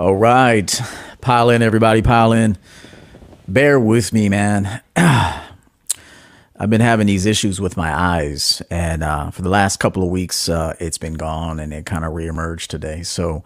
[0.00, 0.80] All right.
[1.20, 2.56] Pile in, everybody, pile in.
[3.46, 4.80] Bear with me, man.
[4.96, 5.50] I've
[6.70, 10.48] been having these issues with my eyes, and uh, for the last couple of weeks,
[10.48, 13.02] uh, it's been gone, and it kind of reemerged today.
[13.02, 13.44] So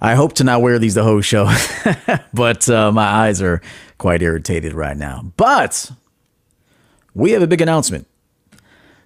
[0.00, 1.54] I hope to not wear these the whole show,
[2.32, 3.60] but uh, my eyes are
[3.98, 5.34] quite irritated right now.
[5.36, 5.90] But
[7.14, 8.06] we have a big announcement.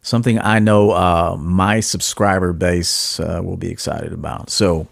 [0.01, 4.49] Something I know uh, my subscriber base uh, will be excited about.
[4.51, 4.87] So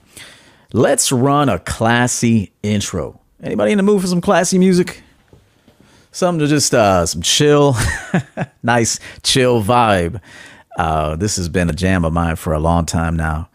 [0.72, 3.20] let's run a classy intro.
[3.42, 5.02] Anybody in the mood for some classy music?
[6.12, 7.74] something to just uh, some chill,
[8.62, 10.20] nice chill vibe.
[10.78, 13.48] Uh, this has been a jam of mine for a long time now.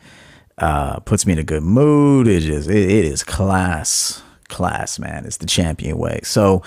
[0.58, 2.28] Uh, puts me in a good mood.
[2.28, 5.26] It is it, it is class, class, man.
[5.26, 6.20] It's the champion way.
[6.24, 6.64] So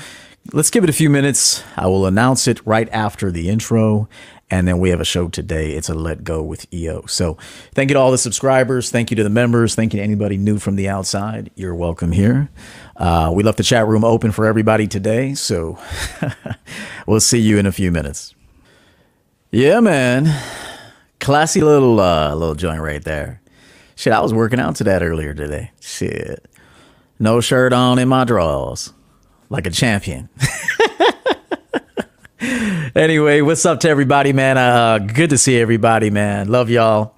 [0.52, 1.62] let's give it a few minutes.
[1.76, 4.08] I will announce it right after the intro.
[4.50, 5.72] And then we have a show today.
[5.72, 7.06] It's a Let Go with EO.
[7.06, 7.38] So
[7.72, 8.90] thank you to all the subscribers.
[8.90, 9.74] Thank you to the members.
[9.74, 11.50] Thank you to anybody new from the outside.
[11.54, 12.50] You're welcome here.
[12.96, 15.34] Uh, we left the chat room open for everybody today.
[15.34, 15.78] So
[17.06, 18.34] we'll see you in a few minutes.
[19.52, 20.36] Yeah, man.
[21.20, 23.40] Classy little uh, little joint right there.
[23.94, 25.70] Shit, I was working out to that earlier today.
[25.80, 26.46] Shit.
[27.18, 28.92] No shirt on in my drawers.
[29.50, 30.28] Like a champion.
[32.94, 34.58] anyway, what's up to everybody, man?
[34.58, 36.48] Uh, good to see everybody, man.
[36.48, 37.14] Love y'all.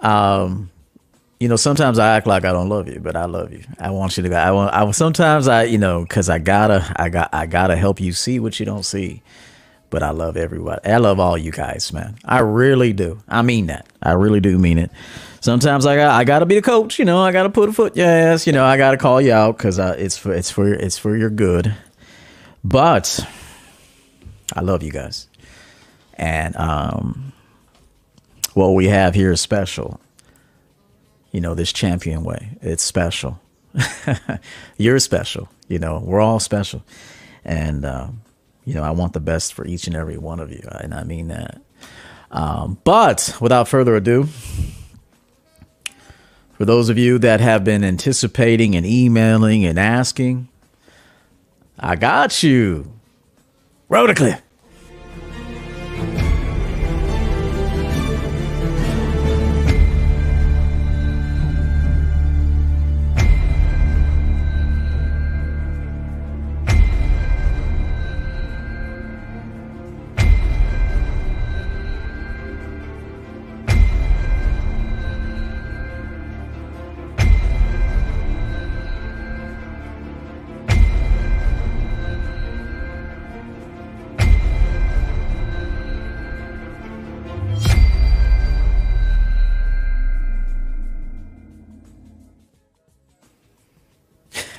[0.00, 0.70] Um,
[1.40, 3.62] you know, sometimes I act like I don't love you, but I love you.
[3.78, 4.28] I want you to.
[4.28, 4.36] Go.
[4.36, 4.74] I want.
[4.74, 8.40] I sometimes I, you know, because I gotta, I got, I gotta help you see
[8.40, 9.22] what you don't see.
[9.90, 10.86] But I love everybody.
[10.86, 12.18] I love all you guys, man.
[12.22, 13.20] I really do.
[13.26, 13.86] I mean that.
[14.02, 14.90] I really do mean it.
[15.40, 16.98] Sometimes I got, I gotta be the coach.
[16.98, 17.96] You know, I gotta put a foot.
[17.96, 21.16] Yes, you know, I gotta call you out because it's for, it's for, it's for
[21.16, 21.74] your good.
[22.62, 23.26] But
[24.52, 25.28] I love you guys.
[26.14, 27.32] And um,
[28.54, 30.00] what we have here is special.
[31.30, 32.56] You know, this champion way.
[32.62, 33.40] It's special.
[34.76, 35.48] You're special.
[35.68, 36.82] You know, we're all special.
[37.44, 38.08] And, uh,
[38.64, 40.66] you know, I want the best for each and every one of you.
[40.70, 41.60] And I mean that.
[42.30, 44.28] Um, but without further ado,
[46.54, 50.48] for those of you that have been anticipating and emailing and asking,
[51.78, 52.97] I got you.
[53.90, 54.47] Rotoclip.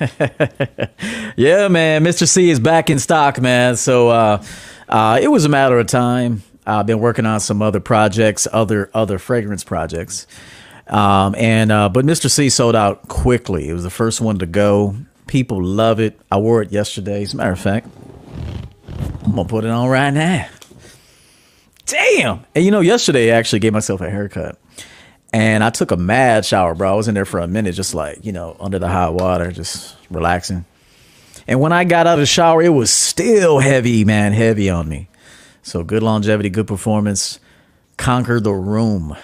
[1.36, 2.02] yeah, man.
[2.02, 2.26] Mr.
[2.26, 3.76] C is back in stock, man.
[3.76, 4.42] So uh,
[4.88, 6.42] uh, it was a matter of time.
[6.66, 10.26] I've been working on some other projects, other other fragrance projects,
[10.86, 12.30] um, and uh, but Mr.
[12.30, 13.68] C sold out quickly.
[13.68, 14.96] It was the first one to go.
[15.26, 16.18] People love it.
[16.30, 17.22] I wore it yesterday.
[17.22, 17.88] As a matter of fact,
[19.24, 20.48] I'm gonna put it on right now.
[21.86, 22.44] Damn!
[22.54, 24.58] And you know, yesterday I actually gave myself a haircut.
[25.32, 26.92] And I took a mad shower, bro.
[26.92, 29.52] I was in there for a minute, just like, you know, under the hot water,
[29.52, 30.64] just relaxing.
[31.46, 34.88] And when I got out of the shower, it was still heavy, man, heavy on
[34.88, 35.08] me.
[35.62, 37.38] So good longevity, good performance.
[37.96, 39.16] Conquer the room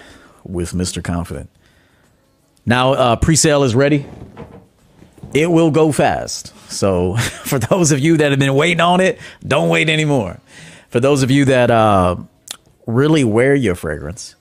[0.43, 1.03] with Mr.
[1.03, 1.49] Confident.
[2.65, 4.05] Now, uh, pre sale is ready.
[5.33, 6.53] It will go fast.
[6.71, 10.39] So for those of you that have been waiting on it, don't wait anymore.
[10.89, 12.17] For those of you that uh,
[12.85, 14.35] really wear your fragrance,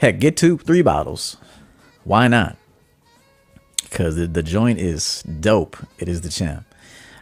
[0.00, 1.36] Heck, get two, three bottles.
[2.04, 2.56] Why not?
[3.82, 5.76] Because the, the joint is dope.
[5.98, 6.64] It is the champ.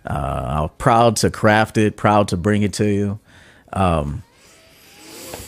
[0.07, 3.19] Uh, I'm proud to craft it, proud to bring it to you.
[3.73, 4.23] Um,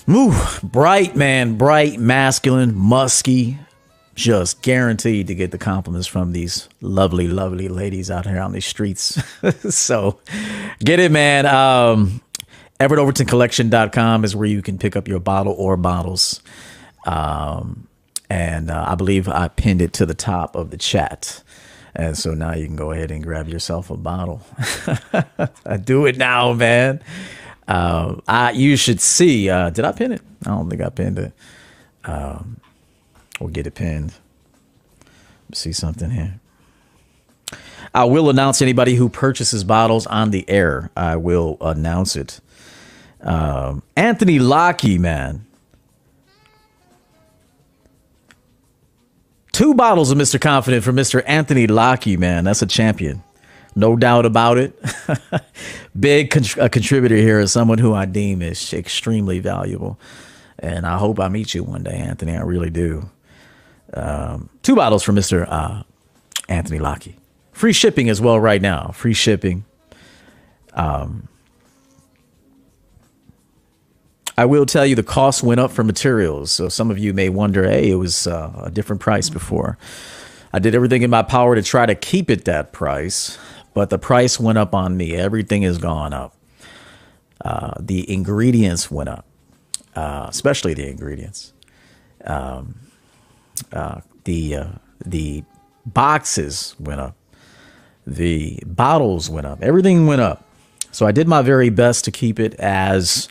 [0.08, 3.58] move bright, man, bright, masculine, musky,
[4.16, 8.66] just guaranteed to get the compliments from these lovely, lovely ladies out here on these
[8.66, 9.22] streets.
[9.74, 10.18] so
[10.84, 11.46] get it, man.
[11.46, 12.20] Um,
[12.80, 16.42] EverettOvertonCollection.com is where you can pick up your bottle or bottles.
[17.06, 17.88] Um,
[18.28, 21.42] and uh, I believe I pinned it to the top of the chat.
[21.94, 24.42] And so now you can go ahead and grab yourself a bottle.
[25.66, 27.02] I do it now, man.
[27.66, 29.50] Uh, I you should see.
[29.50, 30.22] Uh, did I pin it?
[30.46, 31.32] I don't think I pinned it.
[32.04, 32.60] Um,
[33.40, 34.14] we'll get it pinned.
[35.52, 36.38] See something here.
[37.92, 40.90] I will announce anybody who purchases bottles on the air.
[40.96, 42.40] I will announce it.
[43.20, 45.44] Um, Anthony Lockie, man
[49.60, 50.40] Two bottles of Mr.
[50.40, 51.22] Confident for Mr.
[51.26, 52.44] Anthony Lockie, man.
[52.44, 53.22] That's a champion.
[53.76, 54.74] No doubt about it.
[56.00, 60.00] Big con- contributor here is someone who I deem is extremely valuable.
[60.58, 62.38] And I hope I meet you one day, Anthony.
[62.38, 63.10] I really do.
[63.92, 65.46] Um, two bottles for Mr.
[65.46, 65.82] Uh,
[66.48, 67.18] Anthony Lockie.
[67.52, 68.92] Free shipping as well right now.
[68.94, 69.66] Free shipping.
[70.72, 71.28] Um,
[74.36, 76.52] I will tell you the cost went up for materials.
[76.52, 79.76] So some of you may wonder, hey, it was uh, a different price before.
[80.52, 83.38] I did everything in my power to try to keep it that price,
[83.74, 85.14] but the price went up on me.
[85.14, 86.34] Everything has gone up.
[87.42, 89.24] Uh, the ingredients went up,
[89.94, 91.52] uh, especially the ingredients.
[92.24, 92.74] Um,
[93.72, 94.68] uh, the uh,
[95.04, 95.44] the
[95.86, 97.16] boxes went up.
[98.06, 99.62] The bottles went up.
[99.62, 100.44] Everything went up.
[100.92, 103.28] So I did my very best to keep it as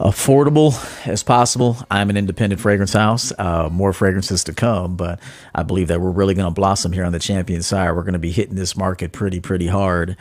[0.00, 0.74] affordable
[1.06, 1.76] as possible.
[1.90, 3.32] I'm an independent fragrance house.
[3.38, 5.20] Uh, more fragrances to come, but
[5.54, 7.92] I believe that we're really going to blossom here on the champion side.
[7.92, 10.16] We're going to be hitting this market pretty, pretty hard.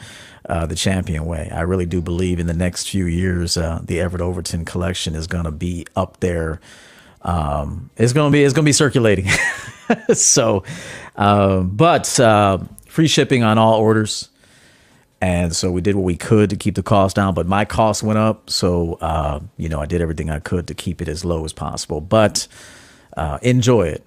[0.46, 1.50] Uh, the champion way.
[1.50, 5.25] I really do believe in the next few years, uh, the Everett Overton collection is
[5.25, 6.60] going to be up there.
[7.22, 9.30] Um, it's going to be it's going to be circulating.
[10.14, 10.66] so,
[11.16, 14.28] uh, but uh, free shipping on all orders.
[15.24, 18.04] And so we did what we could to keep the cost down, but my costs
[18.04, 18.50] went up.
[18.50, 21.54] So, uh, you know, I did everything I could to keep it as low as
[21.54, 22.02] possible.
[22.02, 22.46] But
[23.16, 24.06] uh, enjoy it.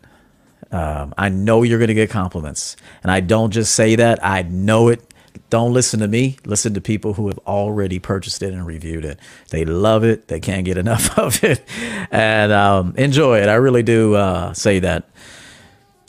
[0.71, 2.77] Um, I know you're going to get compliments.
[3.03, 5.01] And I don't just say that, I know it.
[5.49, 6.37] Don't listen to me.
[6.45, 9.19] Listen to people who have already purchased it and reviewed it.
[9.49, 10.29] They love it.
[10.29, 11.63] They can't get enough of it.
[12.11, 13.49] And um, enjoy it.
[13.49, 15.09] I really do uh, say that.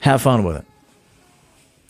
[0.02, 0.64] Have fun with it.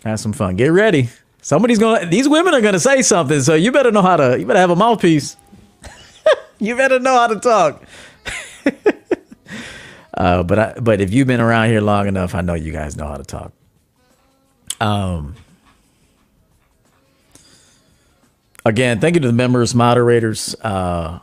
[0.05, 0.55] Have some fun.
[0.55, 1.09] Get ready.
[1.49, 2.05] Somebody's gonna.
[2.05, 4.39] These women are gonna say something, so you better know how to.
[4.39, 5.35] You better have a mouthpiece.
[6.59, 7.85] you better know how to talk.
[10.15, 12.99] uh, but I, but if you've been around here long enough, I know you guys
[12.99, 13.53] know how to talk.
[14.79, 15.37] Um.
[18.67, 20.55] Again, thank you to the members, moderators.
[20.61, 21.19] Uh,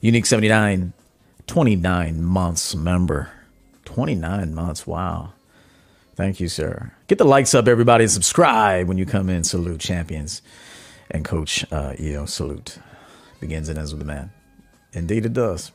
[0.00, 0.92] Unique 79,
[1.46, 3.30] 29 months member.
[3.84, 4.84] 29 months.
[4.84, 5.34] Wow.
[6.16, 6.90] Thank you, sir.
[7.06, 9.44] Get the likes up, everybody, and subscribe when you come in.
[9.44, 10.40] Salute champions
[11.10, 12.26] and Coach uh, EO.
[12.26, 12.78] Salute.
[13.40, 14.32] Begins and ends with the man.
[14.92, 15.70] Indeed, it does.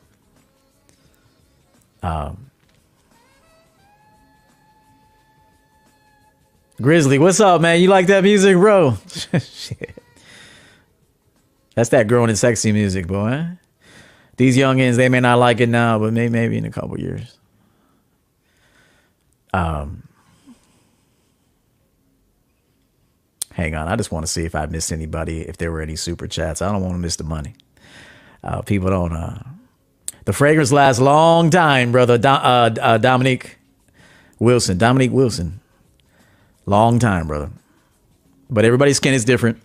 [2.02, 2.50] Um,
[6.80, 7.80] Grizzly, what's up, man?
[7.80, 8.96] You like that music, bro?
[9.38, 9.94] Shit.
[11.74, 13.46] That's that growing and sexy music, boy.
[14.36, 17.38] These youngins, they may not like it now, but maybe in a couple years.
[19.52, 20.04] Um,
[23.52, 23.88] hang on.
[23.88, 26.62] I just want to see if I missed anybody, if there were any super chats.
[26.62, 27.54] I don't want to miss the money.
[28.42, 29.12] Uh, people don't.
[29.12, 29.42] Uh,
[30.24, 32.18] the fragrance lasts long time, brother.
[32.18, 33.58] Do, uh, uh, Dominique
[34.38, 34.78] Wilson.
[34.78, 35.60] Dominique Wilson.
[36.66, 37.50] Long time, brother.
[38.48, 39.60] But everybody's skin is different.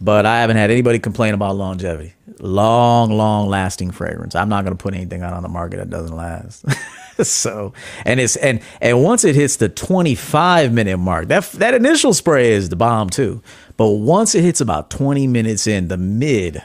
[0.00, 2.14] But I haven't had anybody complain about longevity.
[2.40, 4.34] Long, long lasting fragrance.
[4.34, 6.64] I'm not going to put anything out on the market that doesn't last.
[7.22, 7.72] so,
[8.04, 12.52] and it's and and once it hits the 25 minute mark, that that initial spray
[12.52, 13.42] is the bomb too.
[13.76, 16.62] But once it hits about 20 minutes in the mid,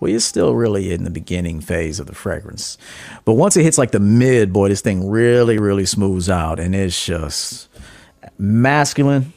[0.00, 2.76] well, you're still really in the beginning phase of the fragrance.
[3.24, 6.74] But once it hits like the mid, boy, this thing really, really smooths out, and
[6.74, 7.68] it's just
[8.38, 9.32] masculine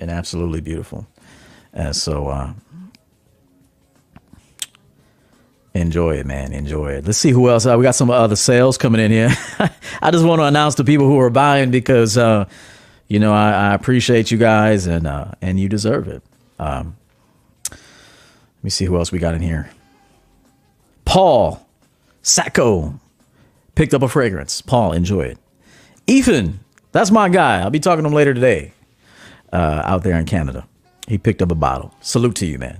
[0.00, 1.06] and absolutely beautiful.
[1.72, 2.52] And so, uh,
[5.74, 6.52] enjoy it, man.
[6.52, 7.06] Enjoy it.
[7.06, 7.66] Let's see who else.
[7.66, 9.30] Uh, we got some other sales coming in here.
[10.02, 12.46] I just want to announce to people who are buying because, uh,
[13.08, 16.22] you know, I, I, appreciate you guys and uh, and you deserve it.
[16.58, 16.96] Um,
[17.70, 19.70] let me see who else we got in here.
[21.04, 21.66] Paul
[22.22, 22.98] Sacco
[23.74, 24.60] picked up a fragrance.
[24.60, 25.38] Paul, enjoy it.
[26.06, 26.60] Ethan,
[26.92, 27.60] that's my guy.
[27.60, 28.72] I'll be talking to him later today
[29.52, 30.66] uh, out there in Canada.
[31.08, 31.94] He picked up a bottle.
[32.00, 32.78] Salute to you, man.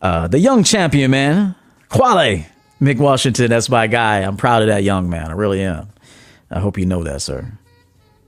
[0.00, 1.54] Uh, the young champion, man.
[1.92, 2.46] Quale
[2.80, 4.20] Mick Washington, that's my guy.
[4.20, 5.28] I'm proud of that young man.
[5.28, 5.88] I really am.
[6.50, 7.52] I hope you know that, sir.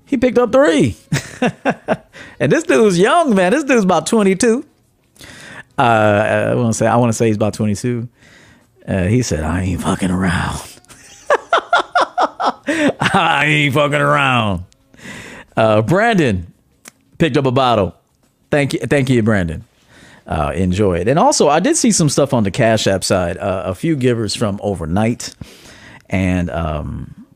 [0.04, 0.96] He picked up three.
[2.38, 3.52] and this dude's young, man.
[3.52, 4.64] This dude's about 22.
[5.76, 8.08] Uh, I want to say I want to say he's about 22.
[8.86, 10.60] Uh, he said, "I ain't fucking around.
[12.68, 14.64] I ain't fucking around."
[15.56, 16.52] Uh, Brandon
[17.18, 17.96] picked up a bottle.
[18.50, 19.64] Thank you, thank you, Brandon
[20.26, 21.08] uh, enjoy it.
[21.08, 23.36] And also, I did see some stuff on the Cash App side.
[23.36, 25.34] Uh, a few givers from overnight,
[26.08, 27.26] and um,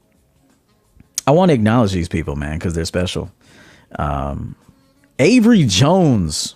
[1.26, 3.30] I want to acknowledge these people, man, because they're special.
[3.98, 4.56] Um,
[5.18, 6.54] Avery Jones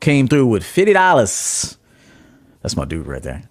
[0.00, 1.76] came through with fifty dollars.
[2.62, 3.42] That's my dude right there.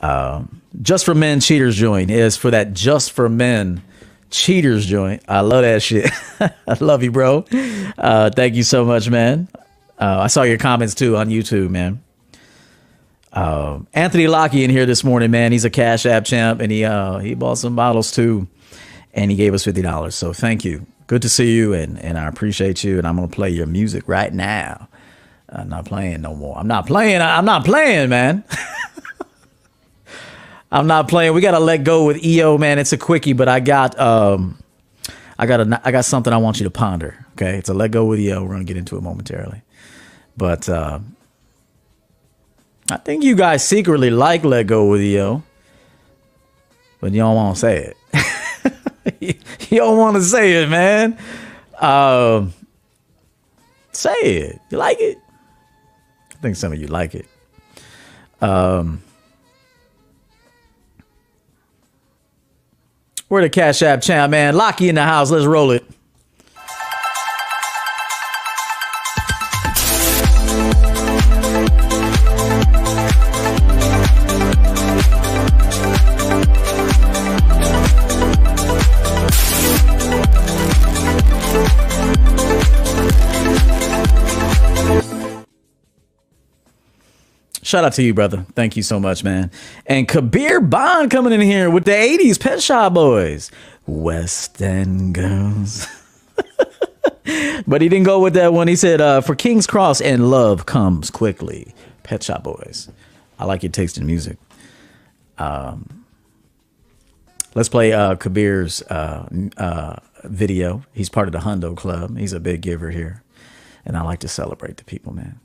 [0.00, 3.82] Um, just for men cheaters join is for that just for men
[4.30, 5.22] Cheaters joint.
[5.28, 6.10] I love that shit.
[6.40, 7.44] I love you, bro.
[7.96, 9.48] Uh, thank you so much, man.
[9.98, 12.02] Uh, I saw your comments too on YouTube, man.
[13.32, 15.52] Um, Anthony Lockie in here this morning, man.
[15.52, 18.48] He's a Cash App champ, and he uh, he bought some bottles too,
[19.12, 20.14] and he gave us fifty dollars.
[20.14, 20.86] So thank you.
[21.06, 22.98] Good to see you, and and I appreciate you.
[22.98, 24.88] And I'm gonna play your music right now.
[25.48, 26.58] I'm not playing no more.
[26.58, 27.20] I'm not playing.
[27.20, 28.42] I'm not playing, man.
[30.72, 31.34] I'm not playing.
[31.34, 32.78] We gotta let go with EO, man.
[32.78, 34.58] It's a quickie, but I got um,
[35.38, 37.25] I got a I got something I want you to ponder.
[37.36, 38.42] Okay, it's a let go with EO.
[38.42, 39.60] We're gonna get into it momentarily,
[40.38, 41.00] but uh,
[42.90, 45.42] I think you guys secretly like let go with EO,
[46.98, 49.36] but you don't want to say it.
[49.68, 51.18] you don't want to say it, man.
[51.78, 52.54] Um,
[53.92, 54.58] say it.
[54.70, 55.18] You like it?
[56.30, 57.26] I think some of you like it.
[58.40, 59.02] Um,
[63.28, 64.56] we're the Cash App champ, man.
[64.56, 65.30] Lockie in the house.
[65.30, 65.84] Let's roll it.
[87.66, 88.46] Shout out to you, brother.
[88.54, 89.50] Thank you so much, man.
[89.86, 93.50] And Kabir Bond coming in here with the 80s Pet Shop Boys.
[93.88, 95.88] West End Girls.
[97.66, 98.68] but he didn't go with that one.
[98.68, 101.74] He said, uh, for King's Cross and love comes quickly.
[102.04, 102.88] Pet Shop Boys.
[103.36, 104.36] I like your taste in music.
[105.36, 106.04] Um,
[107.56, 110.84] let's play uh, Kabir's uh, uh, video.
[110.92, 112.16] He's part of the Hundo Club.
[112.16, 113.24] He's a big giver here.
[113.84, 115.40] And I like to celebrate the people, man.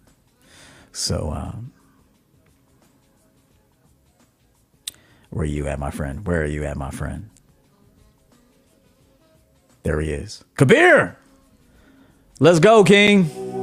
[0.91, 1.73] So, um,
[5.31, 6.27] Where are you at, my friend?
[6.27, 7.29] Where are you at, my friend?
[9.83, 10.43] There he is.
[10.57, 11.17] Kabir!
[12.39, 13.60] Let's go, King.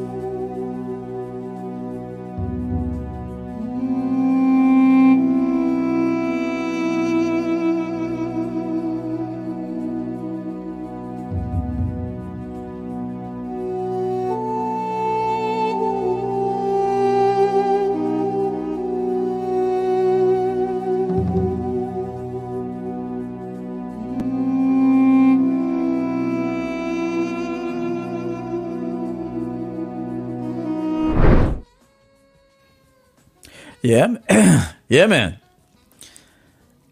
[33.98, 35.40] Yeah, yeah, man.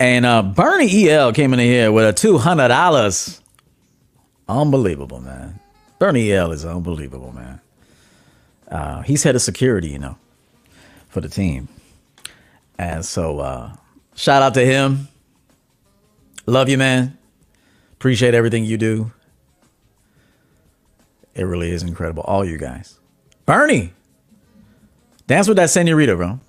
[0.01, 3.41] And uh, Bernie EL came in here with a two hundred dollars.
[4.49, 5.61] Unbelievable, man.
[6.01, 7.61] Bernie EL is unbelievable, man.
[8.69, 10.17] Uh, he's head of security, you know,
[11.09, 11.69] for the team.
[12.77, 13.77] And so, uh,
[14.17, 15.07] shout out to him.
[16.45, 17.17] Love you, man.
[17.93, 19.13] Appreciate everything you do.
[21.37, 22.25] It really is incredible.
[22.25, 22.99] All you guys.
[23.47, 23.93] Bernie,
[25.29, 26.41] dance with that senorita, bro.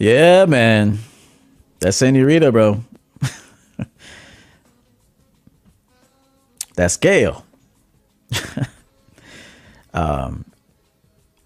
[0.00, 0.98] Yeah, man.
[1.80, 2.82] That's Senorita, bro.
[6.74, 7.44] That's Gail.
[9.92, 10.46] um.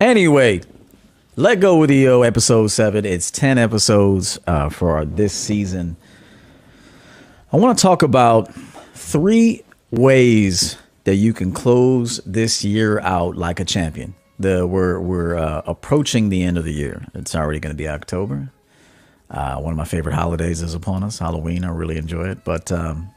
[0.01, 0.61] Anyway,
[1.35, 3.05] let go with EO episode seven.
[3.05, 5.97] It's ten episodes uh, for this season.
[7.53, 8.55] I want to talk about
[8.95, 15.37] three ways that you can close this year out like a champion the we're we're
[15.37, 17.07] uh, approaching the end of the year.
[17.15, 18.51] It's already going to be October.
[19.31, 21.65] Uh, one of my favorite holidays is upon us, Halloween.
[21.65, 22.45] I really enjoy it.
[22.45, 23.11] But um,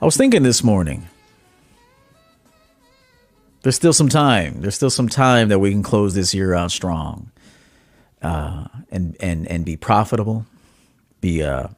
[0.00, 1.08] I was thinking this morning.
[3.62, 4.60] There's still some time.
[4.60, 7.30] There's still some time that we can close this year out strong,
[8.20, 10.44] uh, and and and be profitable,
[11.22, 11.68] be uh,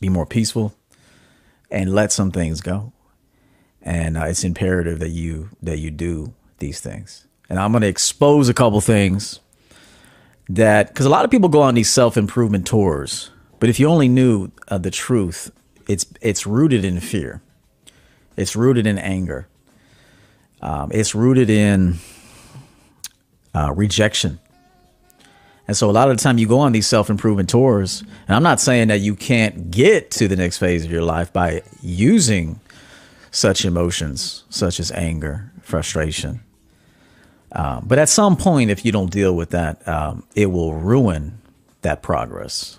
[0.00, 0.72] be more peaceful,
[1.72, 2.93] and let some things go
[3.84, 7.26] and uh, it's imperative that you that you do these things.
[7.48, 9.40] And I'm going to expose a couple things
[10.48, 13.86] that because a lot of people go on these self improvement tours, but if you
[13.86, 15.52] only knew uh, the truth,
[15.86, 17.42] it's it's rooted in fear,
[18.36, 19.46] it's rooted in anger,
[20.62, 21.96] um, it's rooted in
[23.54, 24.40] uh, rejection.
[25.66, 28.34] And so a lot of the time you go on these self improvement tours, and
[28.34, 31.62] I'm not saying that you can't get to the next phase of your life by
[31.82, 32.60] using
[33.34, 36.40] such emotions, such as anger, frustration.
[37.50, 41.40] Um, but at some point, if you don't deal with that, um, it will ruin
[41.82, 42.78] that progress.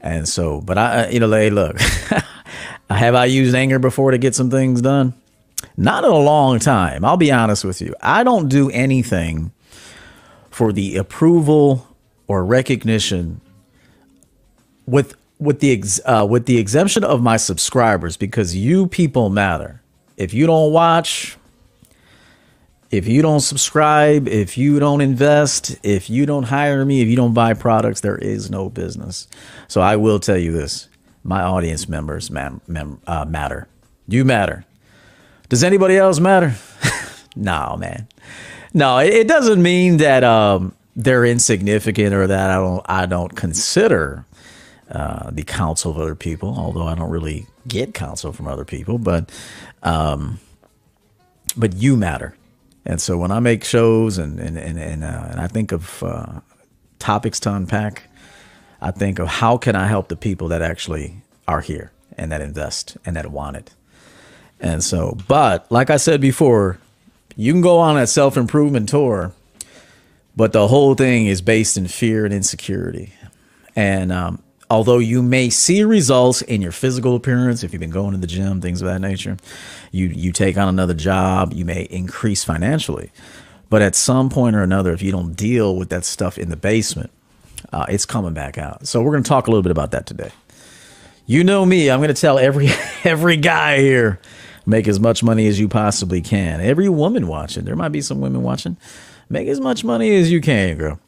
[0.00, 1.80] And so, but I, you know, hey, look,
[2.90, 5.12] have I used anger before to get some things done?
[5.76, 7.04] Not in a long time.
[7.04, 7.96] I'll be honest with you.
[8.00, 9.50] I don't do anything
[10.50, 11.88] for the approval
[12.28, 13.40] or recognition
[14.86, 19.80] with with the ex, uh, with the exemption of my subscribers because you people matter.
[20.16, 21.36] If you don't watch,
[22.90, 27.16] if you don't subscribe, if you don't invest, if you don't hire me, if you
[27.16, 29.26] don't buy products, there is no business.
[29.66, 30.88] So I will tell you this:
[31.24, 33.66] my audience members man, mem, uh, matter.
[34.06, 34.64] You matter.
[35.48, 36.54] Does anybody else matter?
[37.36, 38.06] no, man.
[38.72, 43.34] No, it, it doesn't mean that um, they're insignificant or that I don't I don't
[43.34, 44.24] consider
[44.94, 46.54] uh, the counsel of other people.
[46.56, 49.30] Although I don't really get counsel from other people, but
[49.82, 50.38] um,
[51.56, 52.36] but you matter.
[52.86, 56.02] And so when I make shows and and and and, uh, and I think of
[56.02, 56.40] uh,
[56.98, 58.04] topics to unpack,
[58.80, 62.40] I think of how can I help the people that actually are here and that
[62.40, 63.74] invest and that want it.
[64.60, 66.78] And so, but like I said before,
[67.36, 69.32] you can go on a self improvement tour,
[70.36, 73.12] but the whole thing is based in fear and insecurity.
[73.74, 78.12] And um, although you may see results in your physical appearance, if you've been going
[78.12, 79.36] to the gym, things of that nature,
[79.92, 83.10] you you take on another job, you may increase financially.
[83.70, 86.56] But at some point or another, if you don't deal with that stuff in the
[86.56, 87.10] basement,
[87.72, 88.86] uh, it's coming back out.
[88.86, 90.30] So we're going to talk a little bit about that today.
[91.26, 92.68] You know me, I'm going to tell every
[93.04, 94.20] every guy here
[94.66, 96.60] Make as much money as you possibly can.
[96.60, 98.76] Every woman watching, there might be some women watching.
[99.28, 101.00] Make as much money as you can, girl.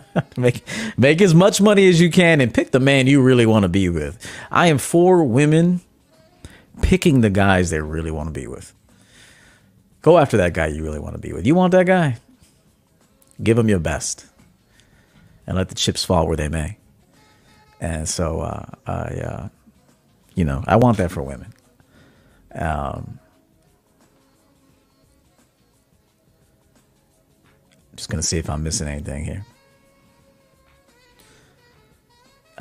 [0.36, 0.64] make
[0.96, 3.68] make as much money as you can and pick the man you really want to
[3.68, 4.18] be with.
[4.50, 5.80] I am for women
[6.80, 8.74] picking the guys they really want to be with.
[10.02, 11.46] Go after that guy you really want to be with.
[11.46, 12.16] You want that guy?
[13.42, 14.26] Give him your best.
[15.46, 16.78] And let the chips fall where they may.
[17.80, 19.48] And so uh, I uh,
[20.34, 21.52] you know, I want that for women.
[22.54, 23.18] Um,
[27.96, 29.44] just gonna see if I'm missing anything here.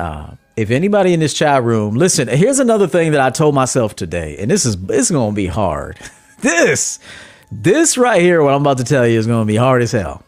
[0.01, 3.95] Uh, if anybody in this chat room, listen, here's another thing that I told myself
[3.95, 5.99] today, and this is it's gonna be hard.
[6.39, 6.97] this,
[7.51, 10.23] this right here, what I'm about to tell you is gonna be hard as hell.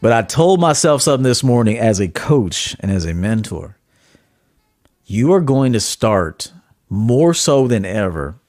[0.00, 3.76] But I told myself something this morning as a coach and as a mentor.
[5.04, 6.50] You are going to start
[6.88, 8.39] more so than ever,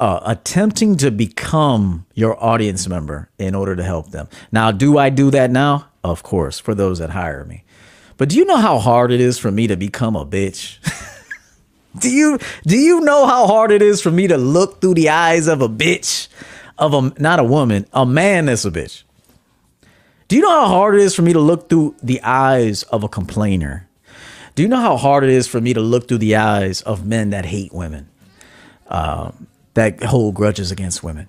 [0.00, 4.28] uh, attempting to become your audience member in order to help them.
[4.52, 5.88] Now, do I do that now?
[6.04, 7.64] Of course, for those that hire me.
[8.16, 10.78] But do you know how hard it is for me to become a bitch?
[11.98, 15.08] do you do you know how hard it is for me to look through the
[15.08, 16.28] eyes of a bitch,
[16.76, 19.04] of a not a woman, a man that's a bitch?
[20.28, 23.02] Do you know how hard it is for me to look through the eyes of
[23.02, 23.88] a complainer?
[24.54, 27.06] Do you know how hard it is for me to look through the eyes of
[27.06, 28.08] men that hate women,
[28.88, 29.46] um,
[29.78, 31.28] that hold grudges against women,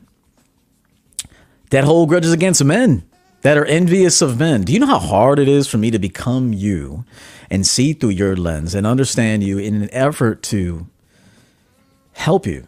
[1.70, 3.08] that hold grudges against men,
[3.44, 4.64] that are envious of men?
[4.64, 7.06] Do you know how hard it is for me to become you
[7.52, 10.88] and see through your lens and understand you in an effort to
[12.14, 12.66] help you?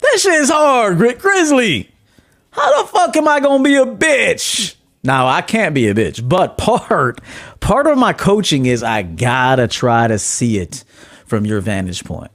[0.00, 1.90] That shit is hard, Grizzly.
[2.50, 4.74] How the fuck am I gonna be a bitch?
[5.02, 7.22] Now I can't be a bitch, but part
[7.60, 10.84] part of my coaching is I gotta try to see it
[11.24, 12.30] from your vantage point.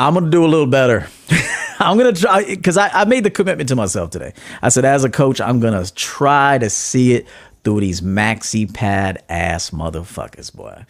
[0.00, 1.08] I'm gonna do a little better.
[1.78, 4.32] I'm gonna try because I, I made the commitment to myself today.
[4.62, 7.26] I said, as a coach, I'm gonna try to see it
[7.64, 10.84] through these maxi pad ass motherfuckers, boy.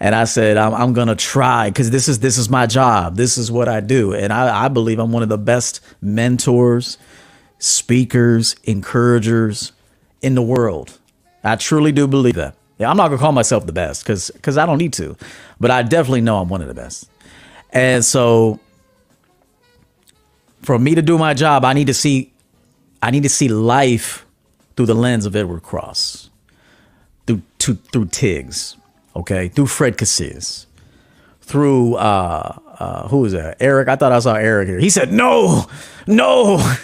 [0.00, 3.16] And I said, I'm, I'm gonna try because this is this is my job.
[3.16, 6.98] This is what I do, and I, I believe I'm one of the best mentors
[7.58, 9.72] speakers, encouragers
[10.22, 10.98] in the world.
[11.44, 12.54] I truly do believe that.
[12.78, 15.16] Yeah, I'm not gonna call myself the best because because I don't need to,
[15.60, 17.08] but I definitely know I'm one of the best.
[17.72, 18.60] And so,
[20.62, 22.32] for me to do my job, I need to see,
[23.02, 24.24] I need to see life
[24.76, 26.30] through the lens of Edward Cross,
[27.26, 28.76] through to, through Tiggs,
[29.14, 30.66] okay, through Fred Casillas,
[31.42, 33.58] through uh, uh, who is that?
[33.60, 33.88] Eric.
[33.88, 34.78] I thought I saw Eric here.
[34.78, 35.66] He said, "No,
[36.06, 36.74] no."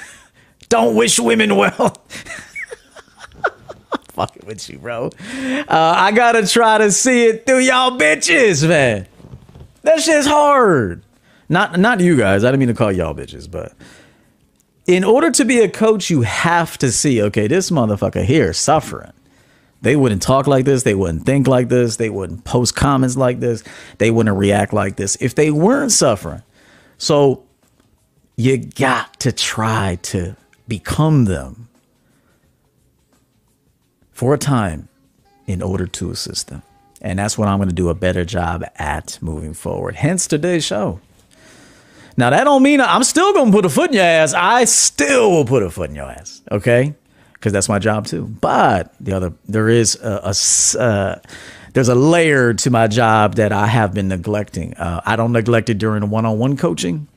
[0.69, 1.97] Don't wish women well.
[4.15, 5.07] Fucking with you, bro.
[5.07, 9.07] Uh, I gotta try to see it through y'all bitches, man.
[9.85, 11.05] That shit's hard.
[11.49, 12.43] Not not you guys.
[12.43, 13.75] I didn't mean to call y'all bitches, but
[14.87, 19.13] in order to be a coach, you have to see, okay, this motherfucker here suffering.
[19.83, 20.83] They wouldn't talk like this.
[20.83, 21.97] They wouldn't think like this.
[21.97, 23.63] They wouldn't post comments like this.
[23.99, 26.43] They wouldn't react like this if they weren't suffering.
[26.97, 27.45] So
[28.37, 31.69] you got to try to become them
[34.11, 34.89] for a time
[35.47, 36.63] in order to assist them.
[37.05, 39.95] And that's what I'm going to do a better job at moving forward.
[39.95, 41.01] Hence today's show.
[42.17, 44.35] Now that don't mean I'm still gonna put a foot in your ass.
[44.35, 46.43] I still will put a foot in your ass.
[46.51, 46.95] Okay,
[47.35, 48.25] because that's my job too.
[48.25, 51.19] But the other, there is a, a uh,
[51.73, 54.75] there's a layer to my job that I have been neglecting.
[54.75, 57.09] Uh, I don't neglect it during one-on-one coaching,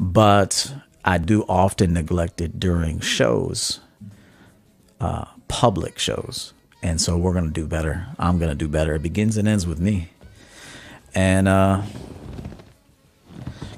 [0.00, 0.74] but
[1.04, 3.78] I do often neglect it during shows,
[5.00, 6.52] uh, public shows.
[6.86, 8.06] And so we're gonna do better.
[8.16, 8.94] I'm gonna do better.
[8.94, 10.08] It begins and ends with me.
[11.16, 11.82] And uh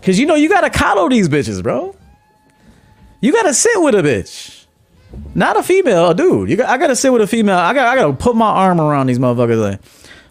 [0.02, 1.96] Cause you know you gotta coddle these bitches, bro.
[3.22, 4.66] You gotta sit with a bitch.
[5.34, 6.50] Not a female, a dude.
[6.50, 7.56] You got, I gotta sit with a female.
[7.56, 9.80] I got I gotta put my arm around these motherfuckers like,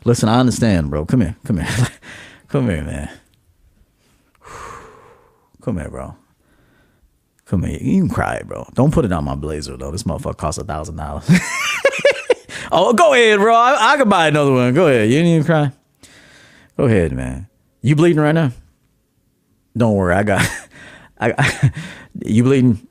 [0.04, 1.04] listen, I understand, bro.
[1.04, 1.36] Come here.
[1.46, 1.88] Come here.
[2.48, 3.10] Come here, man.
[5.62, 6.16] Come here, bro.
[7.46, 7.80] Come here.
[7.82, 8.68] You can cry, bro.
[8.76, 9.90] Don't put it on my blazer though.
[9.90, 11.28] This motherfucker costs a thousand dollars.
[12.72, 13.54] Oh, go ahead, bro.
[13.56, 14.74] I, I could buy another one.
[14.74, 15.10] Go ahead.
[15.10, 15.72] You didn't even cry.
[16.78, 17.48] Go ahead, man.
[17.82, 18.52] You bleeding right now?
[19.76, 20.16] Don't worry.
[20.16, 20.48] I got.
[21.20, 21.72] I.
[22.26, 22.86] You bleeding?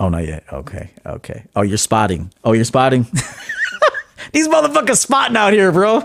[0.00, 0.44] Oh, not yet.
[0.50, 0.90] Okay.
[1.04, 1.44] Okay.
[1.54, 2.32] Oh, you're spotting.
[2.42, 3.06] Oh, you're spotting.
[4.32, 6.00] These motherfuckers spotting out here, bro.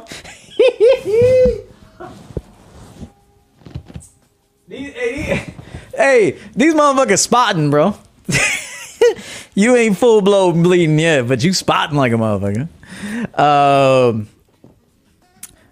[4.68, 7.96] hey, these motherfuckers spotting, bro.
[9.56, 12.68] you ain't full blown bleeding yet, but you spotting like a motherfucker.
[13.34, 14.28] Um,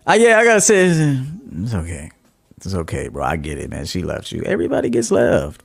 [0.08, 2.12] I, yeah, I gotta say, it's okay.
[2.58, 3.24] It's okay, bro.
[3.24, 3.86] I get it, man.
[3.86, 4.44] She left you.
[4.44, 5.64] Everybody gets left.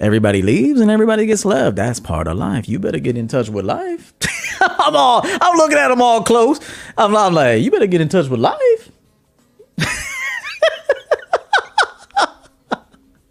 [0.00, 1.76] Everybody leaves and everybody gets left.
[1.76, 2.68] That's part of life.
[2.68, 4.12] You better get in touch with life.
[4.60, 6.60] I'm all, I'm looking at them all close.
[6.98, 8.90] I'm, I'm like, you better get in touch with life.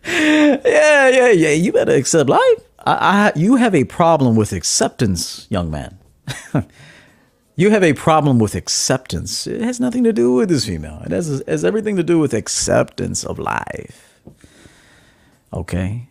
[0.05, 1.51] yeah, yeah, yeah.
[1.51, 2.59] You better accept life.
[2.85, 5.97] I, I, you have a problem with acceptance, young man.
[7.55, 9.45] you have a problem with acceptance.
[9.45, 11.01] It has nothing to do with this female.
[11.05, 14.19] It has, has everything to do with acceptance of life.
[15.51, 16.07] Okay?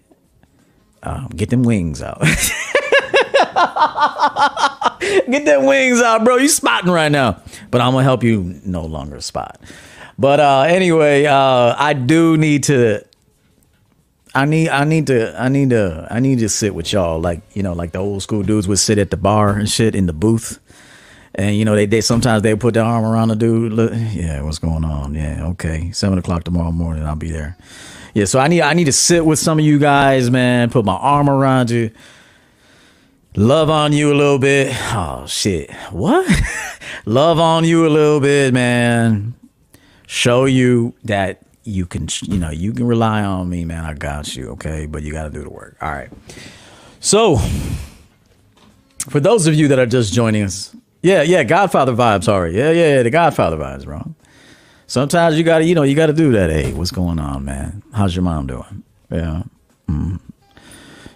[1.03, 2.21] Um, get them wings out.
[5.01, 6.37] get them wings out, bro.
[6.37, 7.43] You spotting right now.
[7.73, 9.61] But I'm going to help you no longer spot.
[10.17, 13.05] But uh, anyway, uh, I do need to
[14.35, 17.43] I need I need to I need to I need to sit with y'all like
[17.55, 20.07] you know like the old school dudes would sit at the bar and shit in
[20.07, 20.59] the booth
[21.35, 23.73] and you know they, they sometimes they put their arm around the dude.
[23.73, 25.15] Look, yeah, what's going on?
[25.15, 27.57] Yeah, okay, seven o'clock tomorrow morning, I'll be there.
[28.15, 30.71] Yeah, so I need I need to sit with some of you guys, man.
[30.71, 31.91] Put my arm around you,
[33.37, 34.75] love on you a little bit.
[34.93, 36.29] Oh shit, what?
[37.05, 39.35] love on you a little bit, man.
[40.07, 43.85] Show you that you can, you know, you can rely on me, man.
[43.85, 44.87] I got you, okay?
[44.87, 45.77] But you got to do the work.
[45.81, 46.11] All right.
[47.01, 47.39] So,
[49.09, 52.25] for those of you that are just joining us, yeah, yeah, Godfather vibes.
[52.25, 54.15] Sorry, yeah, yeah, the Godfather vibes, bro.
[54.87, 56.51] Sometimes you gotta, you know, you gotta do that.
[56.51, 57.83] Hey, what's going on, man?
[57.93, 58.83] How's your mom doing?
[59.11, 59.43] Yeah,
[59.89, 60.21] mm.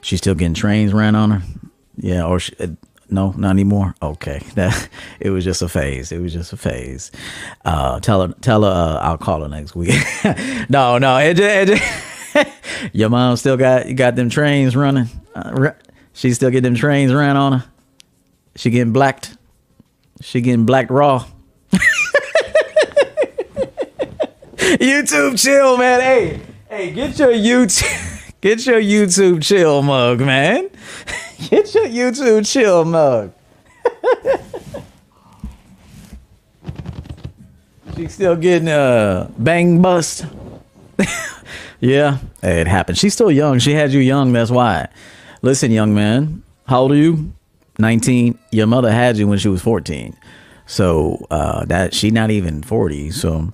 [0.01, 1.43] she's still getting trains ran on her.
[1.97, 2.69] Yeah, or she, uh,
[3.09, 3.95] no, not anymore.
[4.03, 4.89] Okay, that
[5.21, 6.11] it was just a phase.
[6.13, 7.13] It was just a phase.
[7.65, 9.95] Uh, tell her, tell her, uh, I'll call her next week.
[10.69, 11.81] no, no, it, it,
[12.35, 12.49] it,
[12.93, 15.09] your mom still got got them trains running.
[15.35, 15.71] Uh,
[16.13, 17.65] she still get them trains ran on her.
[18.57, 19.37] She getting blacked.
[20.21, 21.27] She getting black raw.
[24.59, 26.01] YouTube chill, man.
[26.01, 30.71] Hey, hey, get your YouTube, get your YouTube chill mug, man.
[31.51, 33.31] Get your YouTube chill mug.
[37.95, 40.25] She's still getting uh bang bust.
[41.79, 42.97] yeah, it happened.
[42.97, 43.59] She's still young.
[43.59, 44.33] She had you young.
[44.33, 44.89] That's why.
[45.43, 47.33] Listen, young man, how old are you?
[47.79, 50.17] 19 your mother had you when she was 14
[50.67, 53.53] so uh that she not even 40 so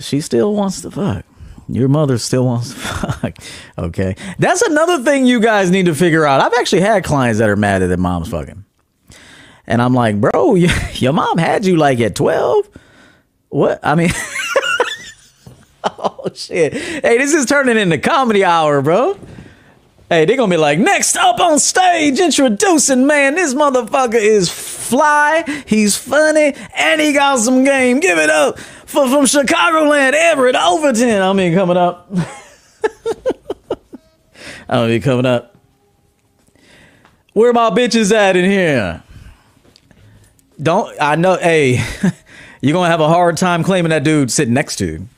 [0.00, 1.24] she still wants to fuck.
[1.68, 3.34] Your mother still wants to fuck
[3.78, 4.16] okay?
[4.38, 6.40] That's another thing you guys need to figure out.
[6.40, 8.64] I've actually had clients that are mad at their mom's fucking.
[9.66, 10.54] And i'm like bro
[10.94, 12.68] your mom had you like at 12
[13.48, 13.80] what?
[13.82, 14.10] I mean
[15.84, 16.72] oh shit.
[16.72, 19.18] Hey this is turning into comedy hour bro
[20.08, 25.44] Hey, they're gonna be like, next up on stage, introducing, man, this motherfucker is fly,
[25.66, 28.00] he's funny, and he got some game.
[28.00, 31.22] Give it up for from Chicagoland, Everett Overton.
[31.22, 32.12] I mean, coming up.
[34.68, 35.56] I mean, coming up.
[37.32, 39.02] Where my bitches at in here?
[40.62, 41.36] don't I know?
[41.36, 41.84] Hey,
[42.60, 45.08] you're gonna have a hard time claiming that dude sitting next to you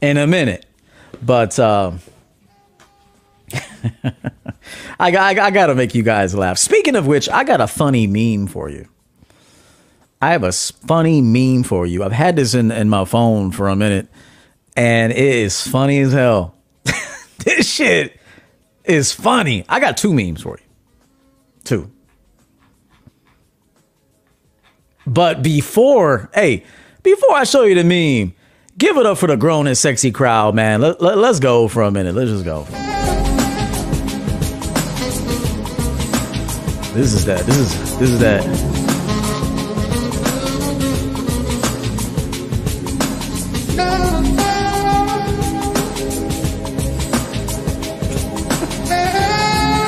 [0.00, 0.66] in a minute.
[1.22, 1.92] But uh,
[5.00, 6.58] I, I, I got to make you guys laugh.
[6.58, 8.88] Speaking of which, I got a funny meme for you.
[10.22, 12.04] I have a funny meme for you.
[12.04, 14.08] I've had this in, in my phone for a minute,
[14.76, 16.54] and it is funny as hell.
[17.38, 18.18] this shit
[18.84, 19.64] is funny.
[19.68, 20.64] I got two memes for you.
[21.64, 21.90] Two.
[25.06, 26.64] But before, hey,
[27.02, 28.34] before I show you the meme,
[28.76, 30.82] give it up for the grown and sexy crowd, man.
[30.82, 32.14] Let, let, let's go for a minute.
[32.14, 32.66] Let's just go.
[36.92, 37.46] This is that.
[37.46, 38.44] This is this is that.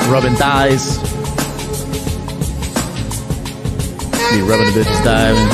[0.09, 0.97] Rubbing thighs.
[4.31, 5.49] Be rubbing the bitches diving.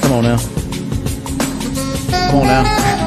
[0.00, 0.38] Come on now.
[2.30, 2.99] Come on now.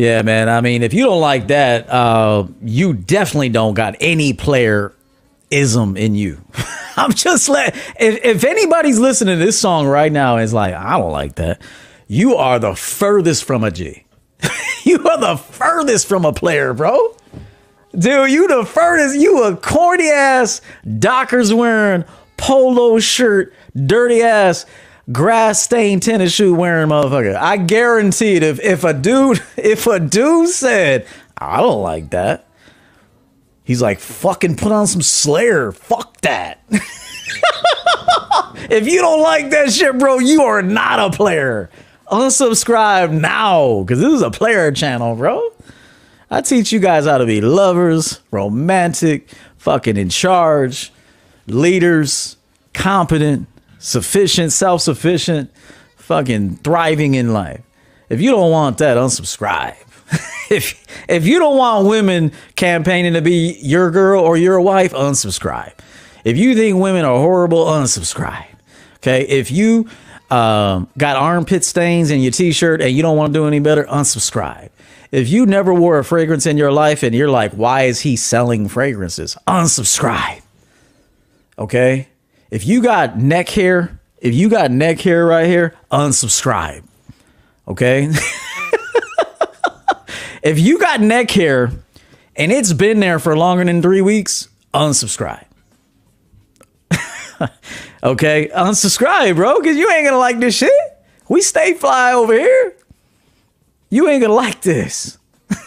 [0.00, 0.48] Yeah, man.
[0.48, 4.94] I mean, if you don't like that, uh, you definitely don't got any player
[5.50, 6.40] ism in you.
[6.96, 10.96] I'm just like, if, if anybody's listening to this song right now is like, I
[10.96, 11.60] don't like that,
[12.08, 14.06] you are the furthest from a G.
[14.84, 17.14] you are the furthest from a player, bro.
[17.92, 19.20] Dude, you the furthest.
[19.20, 20.62] You a corny ass
[20.98, 22.06] Dockers wearing
[22.38, 24.64] polo shirt, dirty ass
[25.12, 27.34] grass stained tennis shoe wearing motherfucker.
[27.34, 28.42] I guarantee it.
[28.42, 31.06] If if a dude if a dude said
[31.38, 32.46] I don't like that,
[33.70, 35.70] He's like, fucking put on some Slayer.
[35.70, 36.58] Fuck that.
[38.68, 41.70] if you don't like that shit, bro, you are not a player.
[42.10, 45.50] Unsubscribe now, because this is a player channel, bro.
[46.32, 50.92] I teach you guys how to be lovers, romantic, fucking in charge,
[51.46, 52.38] leaders,
[52.74, 53.46] competent,
[53.80, 55.50] sufficient, self sufficient,
[55.96, 57.62] fucking thriving in life.
[58.08, 59.76] If you don't want that, unsubscribe.
[60.50, 65.72] if if you don't want women campaigning to be your girl or your wife, unsubscribe.
[66.24, 68.46] If you think women are horrible, unsubscribe.
[68.96, 69.22] Okay.
[69.22, 69.88] If you
[70.30, 73.84] um, got armpit stains in your t-shirt and you don't want to do any better,
[73.84, 74.68] unsubscribe.
[75.10, 78.14] If you never wore a fragrance in your life and you're like, why is he
[78.16, 79.36] selling fragrances?
[79.48, 80.42] Unsubscribe.
[81.58, 82.09] Okay.
[82.50, 86.82] If you got neck hair, if you got neck hair right here, unsubscribe.
[87.68, 88.10] Okay.
[90.42, 91.70] If you got neck hair
[92.34, 95.44] and it's been there for longer than three weeks, unsubscribe.
[98.02, 100.72] okay, unsubscribe, bro, because you ain't gonna like this shit.
[101.28, 102.74] We stay fly over here.
[103.90, 105.18] You ain't gonna like this.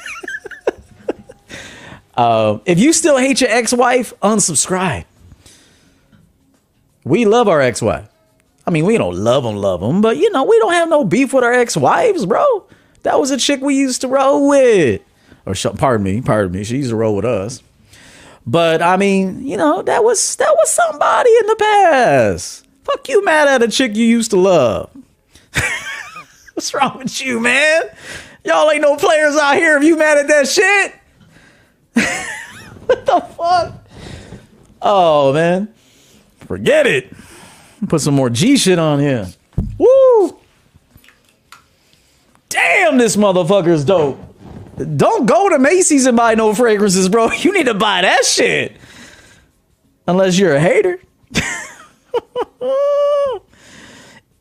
[2.15, 5.05] uh, if you still hate your ex-wife, unsubscribe.
[7.03, 8.07] We love our ex-wife.
[8.65, 11.03] I mean, we don't love them, love them, but you know, we don't have no
[11.03, 12.65] beef with our ex-wives, bro.
[13.03, 15.01] That was a chick we used to roll with.
[15.45, 16.63] Or pardon me, pardon me.
[16.63, 17.61] She used to roll with us.
[18.45, 22.65] But I mean, you know, that was that was somebody in the past.
[22.83, 24.89] Fuck you mad at a chick you used to love.
[26.53, 27.83] What's wrong with you, man?
[28.43, 30.93] Y'all ain't no players out here if you mad at that shit.
[32.85, 33.73] what the fuck?
[34.81, 35.73] Oh man.
[36.47, 37.13] Forget it.
[37.87, 39.27] Put some more G shit on here.
[39.77, 40.39] Woo!
[42.53, 44.19] damn, this motherfucker's dope.
[44.95, 47.29] Don't go to Macy's and buy no fragrances, bro.
[47.37, 48.77] You need to buy that shit.
[50.07, 50.99] Unless you're a hater.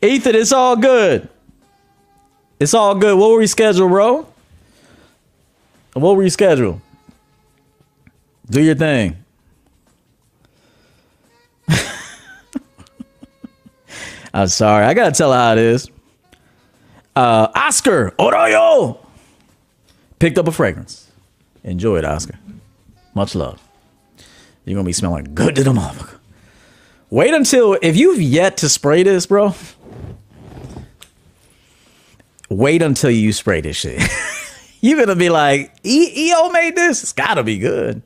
[0.02, 1.28] Ethan, it's all good.
[2.58, 3.16] It's all good.
[3.16, 4.26] What were you scheduled, bro?
[5.94, 6.80] What were you scheduled?
[8.50, 9.21] Do your thing.
[14.34, 14.84] I'm sorry.
[14.84, 15.90] I gotta tell how it is.
[17.14, 18.98] Uh, Oscar Oroyo
[20.18, 21.10] picked up a fragrance.
[21.64, 22.38] Enjoy it, Oscar.
[23.14, 23.60] Much love.
[24.64, 26.18] You're gonna be smelling good to the motherfucker.
[27.10, 29.54] Wait until if you've yet to spray this, bro.
[32.48, 34.00] Wait until you spray this shit.
[34.80, 37.02] You're gonna be like, EO made this.
[37.02, 38.02] It's gotta be good.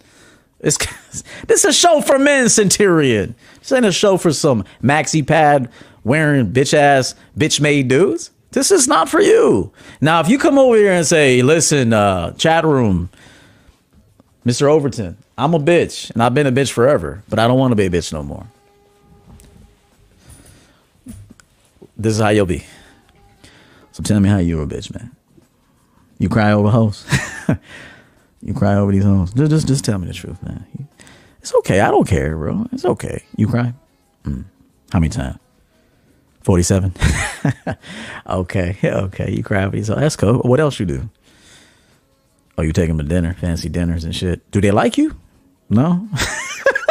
[0.61, 0.77] It's
[1.47, 3.35] this is a show for men, Centurion.
[3.61, 5.71] This ain't a show for some maxi pad
[6.07, 8.31] wearing bitch ass bitch made dudes.
[8.53, 9.73] This is not for you.
[10.01, 13.11] Now, if you come over here and say, listen, uh, chat room,
[14.47, 14.63] Mr.
[14.63, 17.77] Overton, I'm a bitch, and I've been a bitch forever, but I don't want to
[17.77, 18.47] be a bitch no more.
[21.99, 22.65] This is how you'll be.
[23.93, 25.11] So tell me how you were a bitch, man.
[26.19, 27.05] You cry over hoes.
[28.43, 29.35] you cry over these hoes.
[29.35, 30.89] Just, just, just tell me the truth, man.
[31.41, 31.81] It's okay.
[31.81, 32.67] I don't care, bro.
[32.73, 33.25] It's okay.
[33.37, 33.75] You cry?
[34.25, 34.45] Mm.
[34.93, 35.39] How many times?
[36.47, 36.95] 47.
[38.29, 38.79] okay.
[38.85, 39.33] Okay.
[39.33, 39.99] You these hoes.
[39.99, 40.39] That's cool.
[40.39, 41.11] What else you do?
[42.57, 44.49] Oh, you take them to dinner, fancy dinners and shit.
[44.53, 45.17] Do they like you?
[45.69, 46.09] No.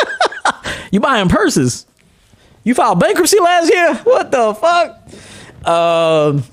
[0.91, 1.85] you buying purses?
[2.65, 3.95] You filed bankruptcy last year?
[4.03, 5.65] What the fuck?
[5.65, 6.43] Um,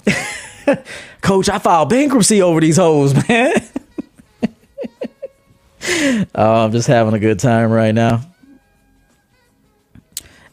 [1.22, 3.52] Coach, I filed bankruptcy over these hoes, man.
[6.36, 8.32] oh, I'm just having a good time right now.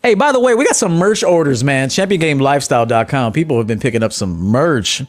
[0.02, 1.90] Hey, by the way, we got some merch orders, man.
[1.90, 3.34] ChampionGameLifestyle.com.
[3.34, 5.04] People have been picking up some merch.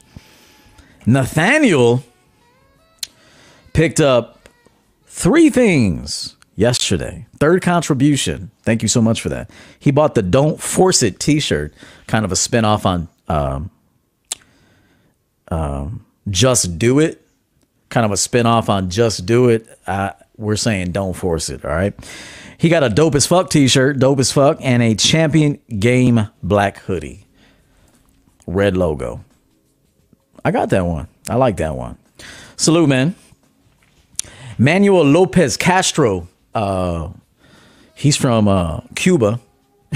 [1.07, 2.03] Nathaniel
[3.73, 4.49] picked up
[5.07, 7.27] three things yesterday.
[7.39, 8.51] Third contribution.
[8.63, 9.51] Thank you so much for that.
[9.79, 11.73] He bought the Don't Force It t shirt,
[12.09, 13.71] kind of a spin off on um,
[15.49, 17.25] um, Just Do It,
[17.91, 19.67] kind of a spin off on Just Do It.
[20.37, 21.65] We're saying Don't Force It.
[21.65, 21.95] All right.
[22.61, 26.29] He got a dope as fuck t shirt, dope as fuck, and a champion game
[26.43, 27.25] black hoodie.
[28.47, 29.25] Red logo.
[30.45, 31.09] I got that one.
[31.27, 31.97] I like that one.
[32.59, 33.15] Salute, man.
[34.59, 36.29] Manuel Lopez Castro.
[36.55, 37.09] Uh,
[37.95, 39.41] he's from uh, Cuba.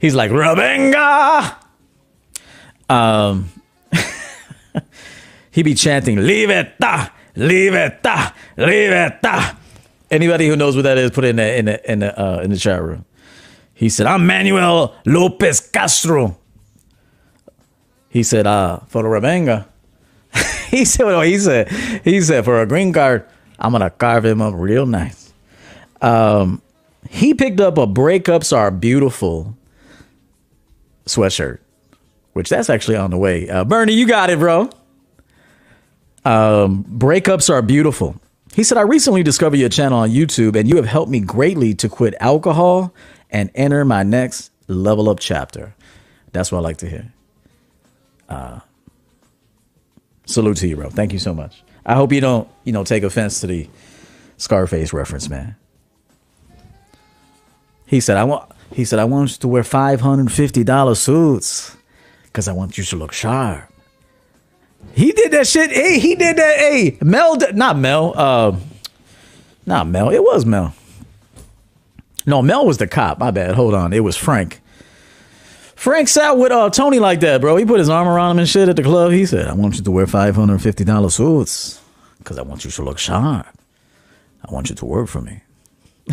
[0.00, 1.58] he's like Revenga.
[2.90, 3.50] Um,
[5.52, 9.58] he be chanting "Libertad, Libertad, Libertad."
[10.10, 12.40] Anybody who knows what that is, put it in the in the in the, uh,
[12.40, 13.04] in the chat room.
[13.74, 16.38] He said, "I'm Manuel Lopez Castro."
[18.08, 19.66] He said, "Uh, for the Revenga."
[20.70, 21.70] he said, well, he said,
[22.04, 23.24] he said, for a green card,
[23.58, 25.32] I'm gonna carve him up real nice.
[26.00, 26.60] Um,
[27.08, 29.56] he picked up a "Breakups Are Beautiful"
[31.06, 31.58] sweatshirt,
[32.32, 33.48] which that's actually on the way.
[33.48, 34.68] Uh, Bernie, you got it, bro.
[36.24, 38.20] Um, breakups are beautiful.
[38.56, 41.74] He said, I recently discovered your channel on YouTube, and you have helped me greatly
[41.74, 42.94] to quit alcohol
[43.30, 45.74] and enter my next level up chapter.
[46.32, 47.12] That's what I like to hear.
[48.30, 48.60] Uh,
[50.24, 50.88] Salute to you, bro.
[50.88, 51.62] Thank you so much.
[51.84, 53.68] I hope you don't, you know, take offense to the
[54.38, 55.54] Scarface reference, man.
[57.86, 60.64] He said, I want he said, I want you to wear five hundred and fifty
[60.64, 61.76] dollar suits
[62.24, 63.70] because I want you to look sharp.
[64.94, 65.70] He did that shit.
[65.70, 66.58] Hey, he did that.
[66.58, 68.12] Hey, Mel, not Mel.
[68.16, 68.56] Uh,
[69.66, 70.10] not Mel.
[70.10, 70.74] It was Mel.
[72.26, 73.18] No, Mel was the cop.
[73.18, 73.54] My bad.
[73.54, 73.92] Hold on.
[73.92, 74.60] It was Frank.
[75.76, 77.56] Frank sat with uh, Tony like that, bro.
[77.56, 79.12] He put his arm around him and shit at the club.
[79.12, 81.80] He said, I want you to wear $550 suits
[82.18, 83.46] because I want you to look sharp.
[84.42, 85.42] I want you to work for me.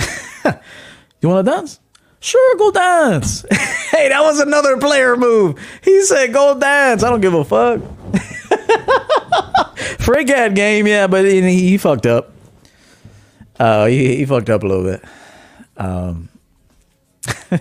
[1.22, 1.80] you want to dance?
[2.20, 3.46] Sure, go dance.
[3.92, 5.60] hey, that was another player move.
[5.84, 7.04] He said, go dance.
[7.04, 7.82] I don't give a fuck.
[10.00, 12.32] Frank had game, yeah, but he, he fucked up.
[13.60, 15.04] Uh, he, he fucked up a little bit.
[15.78, 16.30] Um,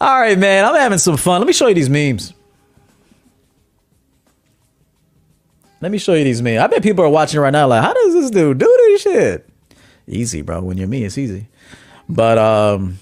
[0.00, 0.64] all right, man.
[0.64, 1.40] I'm having some fun.
[1.40, 2.32] Let me show you these memes.
[5.80, 6.58] Let me show you these memes.
[6.58, 9.48] I bet people are watching right now like, how does this dude do this shit?
[10.06, 10.62] Easy, bro.
[10.62, 11.48] When you're me, it's easy.
[12.08, 12.98] But um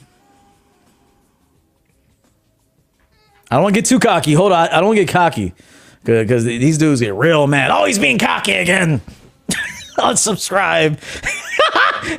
[3.50, 4.32] I don't want to get too cocky.
[4.32, 4.68] Hold on.
[4.68, 5.54] I don't want to get cocky.
[6.04, 7.70] Because these dudes get real mad.
[7.70, 9.00] Oh, he's being cocky again.
[9.98, 10.98] Unsubscribe.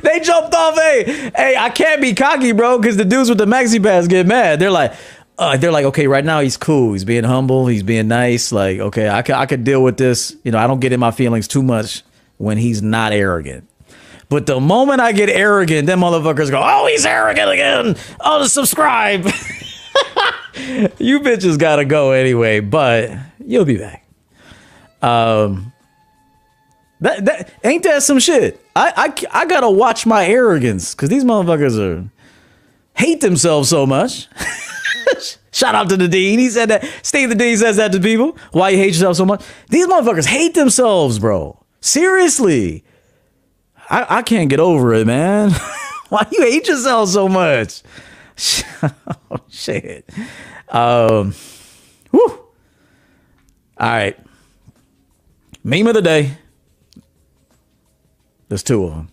[0.02, 0.76] they jumped off.
[0.76, 4.26] Hey, hey, I can't be cocky, bro, because the dudes with the maxi pads get
[4.26, 4.60] mad.
[4.60, 4.92] They're like,
[5.38, 6.92] uh, they're like, okay, right now he's cool.
[6.92, 7.66] He's being humble.
[7.66, 8.52] He's being nice.
[8.52, 10.36] Like, okay, I can, I can deal with this.
[10.44, 12.02] You know, I don't get in my feelings too much
[12.38, 13.68] when he's not arrogant.
[14.28, 17.96] But the moment I get arrogant, them motherfuckers go, oh, he's arrogant again.
[18.20, 19.26] Oh, subscribe.
[20.54, 23.10] you bitches gotta go anyway, but
[23.44, 24.06] you'll be back.
[25.00, 25.72] Um,
[27.00, 28.64] that, that ain't that some shit.
[28.76, 32.08] I I, I gotta watch my arrogance because these motherfuckers are
[32.94, 34.28] hate themselves so much.
[35.52, 36.38] Shout out to the dean.
[36.38, 36.88] He said that.
[37.02, 38.38] Steve the dean says that to people.
[38.52, 39.44] Why you hate yourself so much?
[39.68, 41.62] These motherfuckers hate themselves, bro.
[41.80, 42.84] Seriously.
[43.90, 45.50] I, I can't get over it, man.
[46.08, 47.82] Why you hate yourself so much?
[48.82, 50.08] oh, shit.
[50.68, 51.34] Um,
[52.10, 52.28] whew.
[53.78, 54.18] All right.
[55.64, 56.36] Meme of the day.
[58.48, 59.08] There's two of them.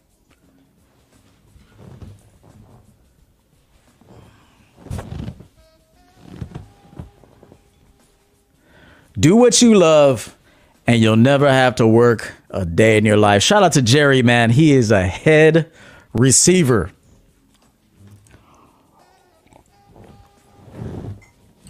[9.18, 10.36] Do what you love,
[10.88, 13.44] and you'll never have to work a day in your life.
[13.44, 14.50] Shout out to Jerry, man.
[14.50, 15.72] He is a head
[16.14, 16.92] receiver.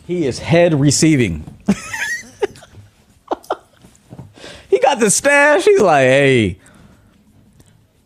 [0.09, 1.43] He is head receiving.
[4.67, 5.65] he got the stash.
[5.65, 6.59] He's like, hey.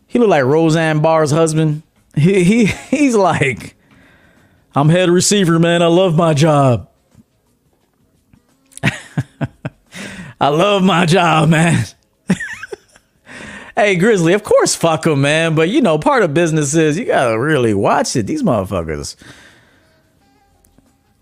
[0.06, 1.82] He look like Roseanne Barr's husband.
[2.14, 3.74] He he he's like,
[4.74, 5.80] I'm head receiver, man.
[5.82, 6.90] I love my job.
[10.38, 11.86] I love my job, man.
[13.76, 15.54] hey, Grizzly, of course, fuck them, man.
[15.54, 18.26] But you know, part of business is you gotta really watch it.
[18.26, 19.16] These motherfuckers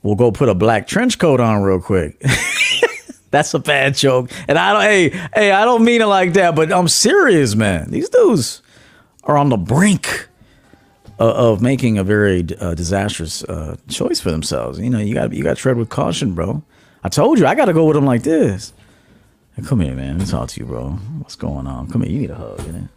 [0.03, 2.21] will go put a black trench coat on real quick.
[3.31, 4.31] That's a bad joke.
[4.47, 7.91] And I don't, hey, hey, I don't mean it like that, but I'm serious, man.
[7.91, 8.63] These dudes
[9.25, 10.29] are on the brink
[11.19, 14.79] of, of making a very uh, disastrous uh, choice for themselves.
[14.79, 16.63] You know, you got you got to tread with caution, bro.
[17.05, 18.73] I told you, I got to go with them like this.
[19.57, 20.19] Hey, come here, man.
[20.19, 20.91] Let me talk to you, bro.
[20.91, 21.91] What's going on?
[21.91, 22.13] Come here.
[22.13, 22.89] You need a hug, you know?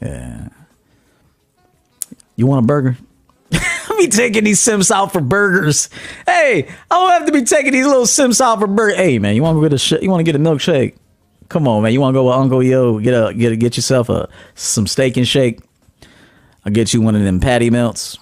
[0.00, 0.48] Yeah.
[2.36, 2.96] You want a burger?
[3.98, 5.88] Be taking these simps out for burgers.
[6.26, 8.96] Hey, I don't have to be taking these little simps out for burgers.
[8.96, 10.96] Hey, man, you want to get a sh- you want to get a milkshake?
[11.48, 11.92] Come on, man.
[11.92, 12.98] You want to go with Uncle Yo?
[12.98, 15.60] Get a get a, get yourself a some Steak 'n Shake.
[16.64, 18.18] I'll get you one of them patty melts.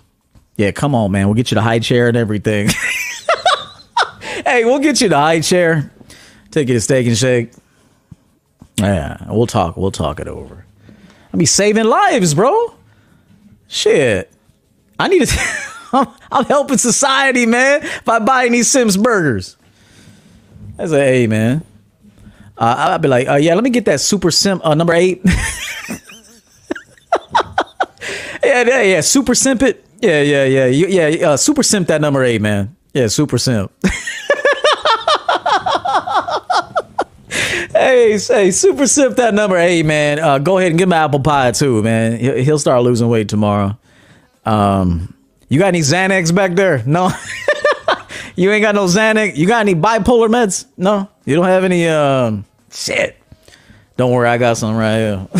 [0.57, 1.27] Yeah, come on, man.
[1.27, 2.69] We'll get you the high chair and everything.
[4.45, 5.91] hey, we'll get you the high chair.
[6.51, 7.53] Take you to Steak 'n Shake.
[8.79, 9.77] Yeah, we'll talk.
[9.77, 10.65] We'll talk it over.
[11.33, 12.75] I be saving lives, bro.
[13.69, 14.31] Shit.
[14.99, 15.41] I need to.
[15.93, 19.57] I'm, I'm helping society, man, by buying these simps burgers.
[20.79, 21.65] I say, hey, man.
[22.57, 25.21] Uh, I'll be like, uh, yeah, let me get that super simp uh, number eight.
[28.45, 29.85] yeah, yeah, yeah, super simp it.
[30.01, 31.31] Yeah, yeah, yeah, You- yeah.
[31.31, 32.75] Uh, super simp that number eight, man.
[32.95, 33.71] Yeah, super simp.
[37.73, 40.19] hey, say super simp that number eight, man.
[40.19, 42.19] Uh, go ahead and give him apple pie too, man.
[42.19, 43.79] He'll start losing weight tomorrow.
[44.45, 45.15] Um,
[45.49, 46.83] you got any Xanax back there?
[46.87, 47.11] No.
[48.37, 49.37] you ain't got no Xanax.
[49.37, 50.67] You got any bipolar meds?
[50.77, 51.09] No.
[51.25, 51.87] You don't have any.
[51.89, 53.17] Um, shit.
[53.97, 55.29] Don't worry, I got some right here.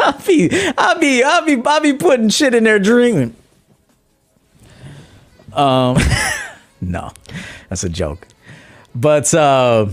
[0.00, 3.34] I'll be, I'll be, I'll be, I'll be putting shit in there drinking.
[5.52, 5.96] Um,
[6.80, 7.12] no,
[7.68, 8.26] that's a joke.
[8.94, 9.86] But uh,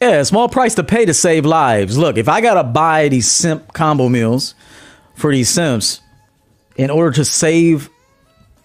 [0.00, 1.96] yeah, small price to pay to save lives.
[1.96, 4.54] Look, if I gotta buy these simp combo meals
[5.16, 6.00] for these simps
[6.76, 7.90] in order to save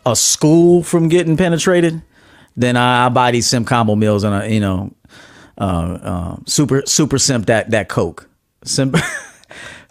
[0.05, 2.01] a school from getting penetrated,
[2.55, 4.93] then I, I buy these simp combo meals and I, you know,
[5.57, 8.29] uh, uh, super super simp that that coke.
[8.63, 8.95] Simp.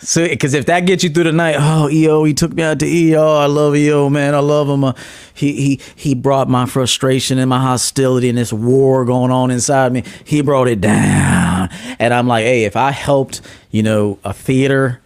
[0.02, 2.78] So, because if that gets you through the night, oh EO, he took me out
[2.78, 3.36] to EO.
[3.36, 4.34] I love EO, man.
[4.34, 4.82] I love him.
[4.82, 4.94] Uh,
[5.34, 9.92] he he he brought my frustration and my hostility and this war going on inside
[9.92, 10.04] me.
[10.24, 15.02] He brought it down, and I'm like, hey, if I helped, you know, a theater,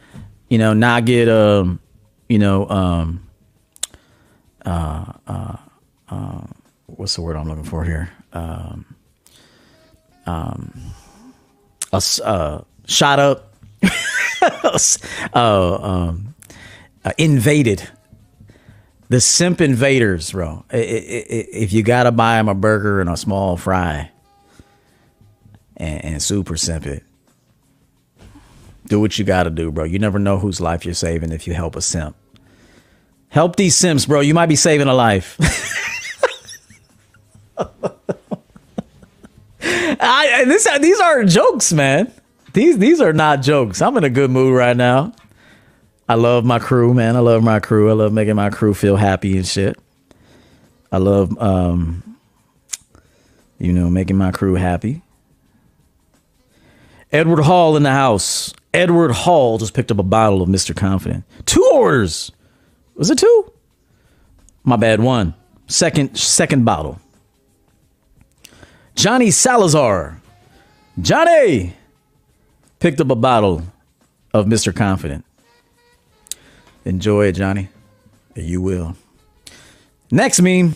[0.54, 1.80] you know, not get um,
[2.28, 3.28] you know, um,
[4.64, 5.56] uh, uh,
[6.08, 6.46] uh,
[6.86, 8.08] what's the word I'm looking for here?
[8.32, 8.94] Um,
[10.26, 10.80] um,
[11.92, 13.52] a uh, shot up
[15.34, 16.36] uh, um,
[17.04, 17.88] uh, invaded.
[19.08, 20.64] The simp invaders, bro.
[20.70, 24.12] If you gotta buy them a burger and a small fry,
[25.76, 27.02] and, and super simp it,
[28.86, 29.84] do what you gotta do, bro.
[29.84, 32.16] You never know whose life you're saving if you help a simp.
[33.28, 34.20] Help these simps, bro.
[34.20, 35.36] You might be saving a life.
[39.60, 42.12] I, this, these aren't jokes, man.
[42.52, 43.82] These these are not jokes.
[43.82, 45.12] I'm in a good mood right now.
[46.08, 47.16] I love my crew, man.
[47.16, 47.90] I love my crew.
[47.90, 49.78] I love making my crew feel happy and shit.
[50.92, 52.18] I love, um,
[53.58, 55.02] you know, making my crew happy.
[57.10, 58.52] Edward Hall in the house.
[58.74, 60.76] Edward Hall just picked up a bottle of Mr.
[60.76, 61.24] Confident.
[61.46, 62.32] Two orders.
[62.96, 63.52] Was it two?
[64.64, 65.00] My bad.
[65.00, 65.34] One.
[65.68, 66.98] Second second bottle.
[68.96, 70.20] Johnny Salazar.
[71.00, 71.74] Johnny
[72.80, 73.62] picked up a bottle
[74.32, 74.74] of Mr.
[74.74, 75.24] Confident.
[76.84, 77.68] Enjoy it, Johnny.
[78.34, 78.96] You will.
[80.10, 80.74] Next meme.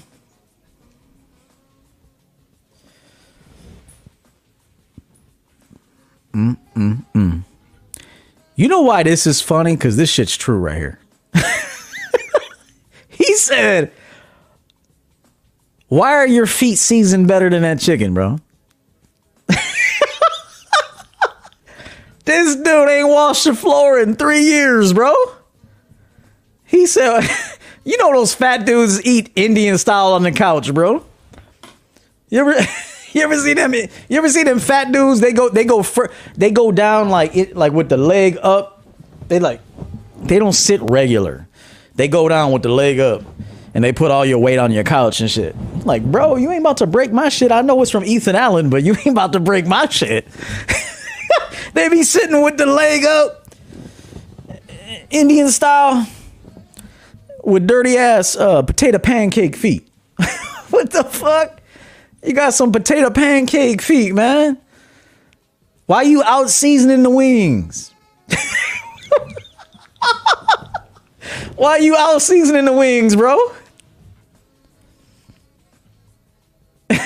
[6.33, 7.43] Mm-mm-mm.
[8.59, 9.77] You know why this is funny?
[9.77, 10.99] Because this shit's true right here.
[13.09, 13.93] he said,
[15.87, 18.41] Why are your feet seasoned better than that chicken, bro?
[22.25, 25.15] This dude ain't washed the floor in three years, bro.
[26.67, 27.27] He said,
[27.85, 31.03] you know those fat dudes eat Indian style on the couch, bro.
[32.29, 32.55] You ever
[33.13, 33.75] you ever see them?
[33.75, 35.21] You ever see them fat dudes?
[35.21, 38.85] They go, they go, fr- they go down like it, like with the leg up.
[39.29, 39.61] They like,
[40.23, 41.49] they don't sit regular.
[41.95, 43.23] They go down with the leg up,
[43.75, 45.57] and they put all your weight on your couch and shit.
[45.85, 47.51] Like, bro, you ain't about to break my shit.
[47.51, 50.27] I know it's from Ethan Allen, but you ain't about to break my shit.
[51.75, 53.49] they be sitting with the leg up,
[55.11, 56.07] Indian style,
[57.43, 59.89] with dirty ass uh, potato pancake feet.
[60.71, 61.58] what the fuck?
[62.29, 64.59] You got some potato pancake feet, man.
[65.87, 67.91] Why you out seasoning the wings?
[71.57, 73.39] Why you out seasoning the wings, bro?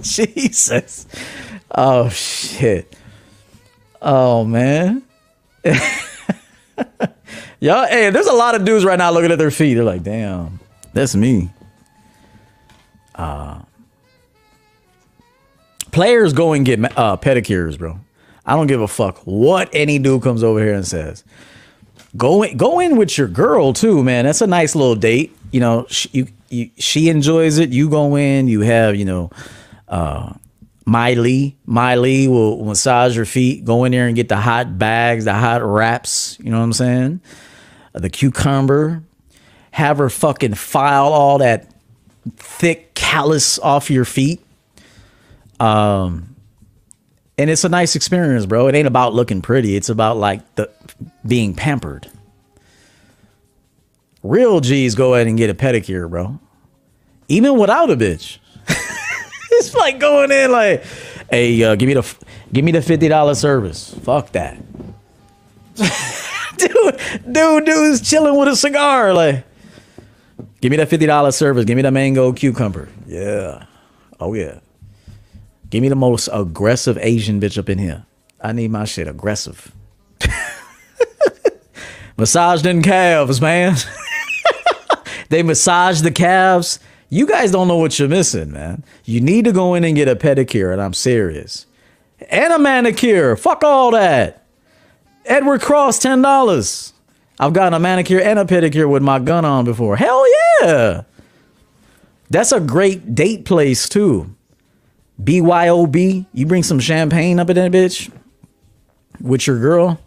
[0.00, 1.06] Jesus.
[1.70, 2.96] Oh shit.
[4.02, 5.04] Oh man.
[7.60, 9.74] Y'all, hey, there's a lot of dudes right now looking at their feet.
[9.74, 10.58] They're like, damn,
[10.94, 11.48] that's me.
[13.14, 13.60] Uh
[15.90, 17.98] players go and get uh, pedicures, bro.
[18.44, 21.22] I don't give a fuck what any dude comes over here and says.
[22.16, 24.24] Go in, go in with your girl too, man.
[24.24, 25.36] That's a nice little date.
[25.52, 27.70] You know, she, you, you, she enjoys it.
[27.70, 28.48] You go in.
[28.48, 29.30] You have, you know,
[29.86, 30.32] uh,
[30.86, 31.58] Miley.
[31.66, 33.64] Miley will massage your feet.
[33.64, 36.38] Go in there and get the hot bags, the hot wraps.
[36.40, 37.20] You know what I'm saying?
[37.94, 39.02] Uh, the cucumber.
[39.72, 41.70] Have her fucking file all that
[42.36, 44.40] thick callus off your feet.
[45.60, 46.36] Um,
[47.38, 48.66] and it's a nice experience, bro.
[48.66, 49.76] It ain't about looking pretty.
[49.76, 50.70] It's about like the
[51.26, 52.10] being pampered.
[54.22, 56.40] Real G's go ahead and get a pedicure, bro.
[57.28, 58.38] Even without a bitch.
[59.52, 60.82] it's like going in like,
[61.30, 62.16] hey, uh, give me the
[62.52, 63.94] give me the fifty dollar service.
[64.02, 64.58] Fuck that.
[66.56, 67.00] dude,
[67.32, 69.14] dude, dude's chilling with a cigar.
[69.14, 69.44] Like,
[70.60, 71.64] give me that fifty dollar service.
[71.64, 72.88] Give me the mango cucumber.
[73.06, 73.66] Yeah.
[74.18, 74.58] Oh yeah.
[75.70, 78.06] Give me the most aggressive Asian bitch up in here.
[78.40, 79.72] I need my shit aggressive.
[82.16, 83.76] Massage them calves, man.
[85.28, 86.80] they massage the calves.
[87.10, 88.84] You guys don't know what you're missing, man.
[89.04, 91.66] You need to go in and get a pedicure, and I'm serious.
[92.28, 93.36] And a manicure.
[93.36, 94.44] Fuck all that.
[95.24, 96.92] Edward Cross, $10.
[97.38, 99.96] I've gotten a manicure and a pedicure with my gun on before.
[99.96, 100.24] Hell
[100.60, 101.02] yeah.
[102.30, 104.34] That's a great date place, too.
[105.22, 108.12] BYOB, you bring some champagne up in that bitch
[109.20, 110.00] with your girl,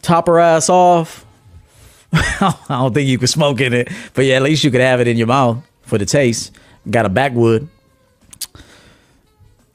[0.00, 1.26] top her ass off.
[2.12, 5.00] I don't think you could smoke in it, but yeah, at least you could have
[5.00, 6.52] it in your mouth for the taste.
[6.88, 7.68] Got a backwood.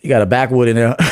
[0.02, 0.96] You got a backwood in there.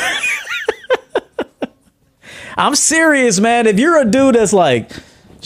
[2.56, 3.66] I'm serious, man.
[3.66, 4.90] If you're a dude that's like,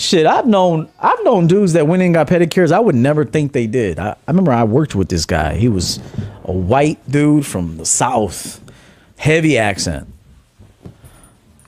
[0.01, 2.73] shit, I've known I've known dudes that went in and got pedicures.
[2.73, 3.99] I would never think they did.
[3.99, 5.57] I, I remember I worked with this guy.
[5.57, 6.01] He was
[6.45, 8.61] a white dude from the south,
[9.19, 10.09] heavy accent.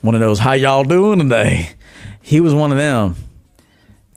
[0.01, 1.70] One of those, how y'all doing today?
[2.20, 3.14] He was one of them.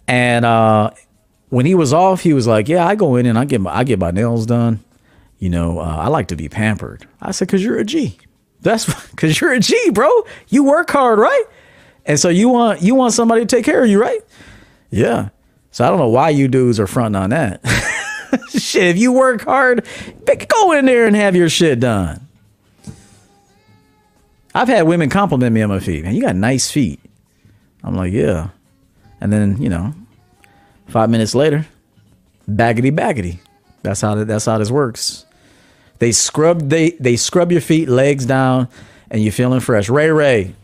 [0.08, 0.92] And uh,
[1.50, 3.76] when he was off, he was like, "Yeah, I go in and I get my
[3.76, 4.80] I get my nails done.
[5.40, 8.18] You know, uh, I like to be pampered." I said, "Cause you're a G.
[8.62, 10.10] That's because you're a G, bro.
[10.48, 11.44] You work hard, right?
[12.06, 14.22] And so you want you want somebody to take care of you, right?
[14.90, 15.30] Yeah.
[15.72, 17.62] So I don't know why you dudes are fronting on that.
[18.50, 19.86] shit, if you work hard,
[20.48, 22.26] go in there and have your shit done.
[24.54, 26.04] I've had women compliment me on my feet.
[26.06, 27.02] Man, you got nice feet.
[27.84, 28.50] I'm like, yeah.
[29.20, 29.94] And then, you know,
[30.88, 31.66] five minutes later,
[32.50, 33.40] baggity baggity.
[33.82, 35.26] That's how that's how this works.
[36.00, 38.68] They scrub they they scrub your feet, legs down,
[39.10, 39.90] and you're feeling fresh.
[39.90, 40.56] Ray Ray.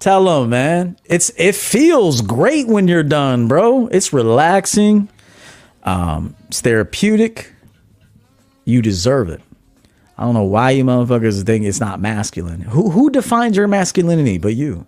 [0.00, 0.96] Tell them, man.
[1.04, 3.86] It's it feels great when you're done, bro.
[3.86, 5.08] It's relaxing.
[5.84, 7.52] Um, it's therapeutic.
[8.64, 9.40] You deserve it.
[10.18, 12.60] I don't know why you motherfuckers think it's not masculine.
[12.60, 14.86] Who who defines your masculinity but you?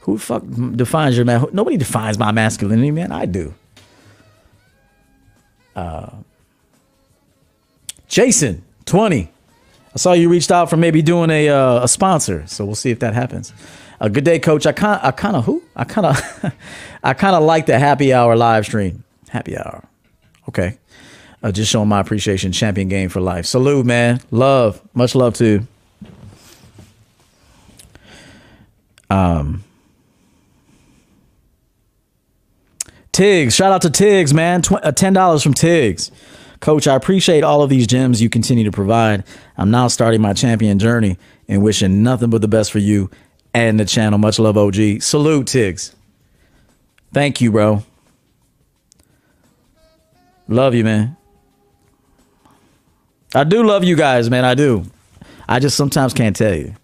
[0.00, 0.42] Who fuck
[0.76, 1.46] defines your man?
[1.52, 3.10] Nobody defines my masculinity, man.
[3.12, 3.54] I do.
[5.74, 6.10] Uh,
[8.08, 9.32] Jason, twenty.
[9.94, 12.90] I saw you reached out for maybe doing a uh, a sponsor, so we'll see
[12.90, 13.52] if that happens.
[14.00, 14.66] A good day, coach.
[14.66, 16.54] I kind I kind of who I kind of
[17.02, 19.04] I kind of like the happy hour live stream.
[19.28, 19.88] Happy hour.
[20.48, 20.78] Okay.
[21.42, 22.52] Uh, just showing my appreciation.
[22.52, 23.46] Champion game for life.
[23.46, 24.20] Salute, man.
[24.30, 24.82] Love.
[24.94, 25.66] Much love to.
[29.10, 29.62] Um.
[33.12, 34.60] Tiggs, shout out to Tiggs, man.
[34.60, 36.10] Uh, $10 from Tiggs.
[36.60, 39.24] Coach, I appreciate all of these gems you continue to provide.
[39.56, 41.16] I'm now starting my champion journey
[41.48, 43.10] and wishing nothing but the best for you
[43.56, 44.18] and the channel.
[44.18, 45.00] Much love, OG.
[45.00, 45.96] Salute, Tiggs.
[47.14, 47.82] Thank you, bro.
[50.46, 51.16] Love you, man.
[53.34, 54.44] I do love you guys, man.
[54.44, 54.84] I do.
[55.48, 56.74] I just sometimes can't tell you.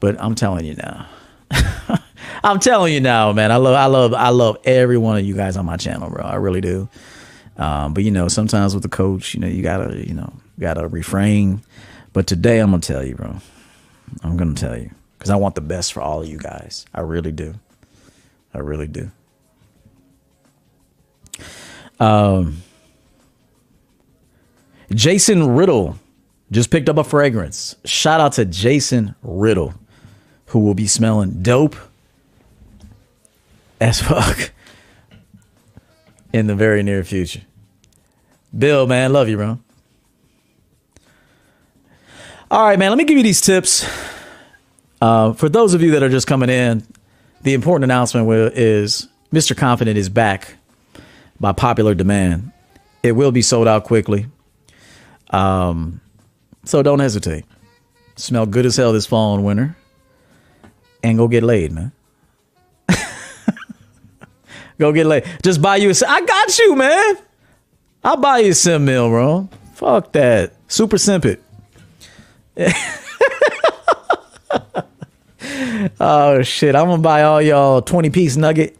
[0.00, 1.06] But I'm telling you now.
[2.42, 3.52] I'm telling you now, man.
[3.52, 6.24] I love, I love, I love every one of you guys on my channel, bro.
[6.24, 6.88] I really do.
[7.58, 10.88] Um, but you know, sometimes with the coach, you know, you gotta, you know, gotta
[10.88, 11.62] refrain.
[12.12, 13.36] But today, I'm gonna tell you, bro.
[14.24, 14.90] I'm gonna tell you
[15.20, 16.86] because I want the best for all of you guys.
[16.94, 17.56] I really do.
[18.54, 19.10] I really do.
[22.00, 22.62] Um,
[24.90, 25.98] Jason Riddle
[26.50, 27.76] just picked up a fragrance.
[27.84, 29.74] Shout out to Jason Riddle,
[30.46, 31.76] who will be smelling dope
[33.78, 34.52] as fuck
[36.32, 37.42] in the very near future.
[38.56, 39.58] Bill, man, love you, bro.
[42.50, 43.86] All right, man, let me give you these tips.
[45.00, 46.86] Uh, for those of you that are just coming in,
[47.42, 49.56] the important announcement is Mr.
[49.56, 50.56] Confident is back
[51.38, 52.52] by popular demand.
[53.02, 54.26] It will be sold out quickly.
[55.30, 56.00] Um,
[56.64, 57.44] so don't hesitate.
[58.16, 59.76] Smell good as hell this fall and winter.
[61.02, 61.92] And go get laid, man.
[64.78, 65.24] go get laid.
[65.42, 65.94] Just buy you a.
[66.06, 67.16] I got you, man.
[68.04, 69.48] I'll buy you a simp mill, bro.
[69.74, 70.52] Fuck that.
[70.68, 71.42] Super simp it.
[76.00, 76.74] oh shit!
[76.74, 78.76] I'm gonna buy all y'all 20 piece nugget.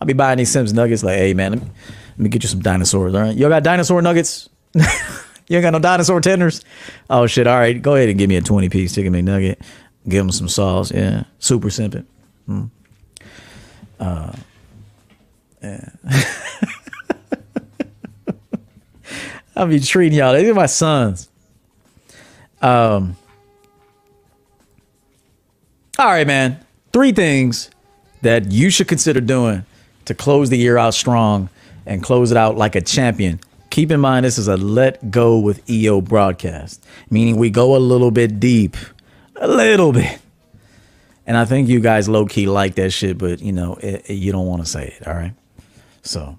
[0.00, 1.02] I'll be buying these simps nuggets.
[1.02, 1.68] Like, hey man, let me,
[2.10, 3.14] let me get you some dinosaurs.
[3.14, 4.48] All right, y'all got dinosaur nuggets?
[4.74, 4.84] you
[5.50, 6.64] ain't got no dinosaur tenders?
[7.08, 7.46] Oh shit!
[7.46, 9.60] All right, go ahead and give me a 20 piece chicken McNugget.
[10.08, 10.90] Give them some sauce.
[10.92, 12.02] Yeah, super simple.
[12.46, 12.64] Hmm.
[13.98, 14.32] Uh,
[15.62, 15.90] yeah.
[19.56, 20.34] I'll be treating y'all.
[20.34, 21.28] These are my sons.
[22.62, 23.16] Um.
[26.00, 26.64] All right, man.
[26.94, 27.68] Three things
[28.22, 29.66] that you should consider doing
[30.06, 31.50] to close the year out strong
[31.84, 33.38] and close it out like a champion.
[33.68, 37.78] Keep in mind, this is a let go with EO broadcast, meaning we go a
[37.78, 38.78] little bit deep,
[39.36, 40.18] a little bit.
[41.26, 44.14] And I think you guys low key like that shit, but you know, it, it,
[44.14, 45.06] you don't want to say it.
[45.06, 45.34] All right.
[46.00, 46.38] So,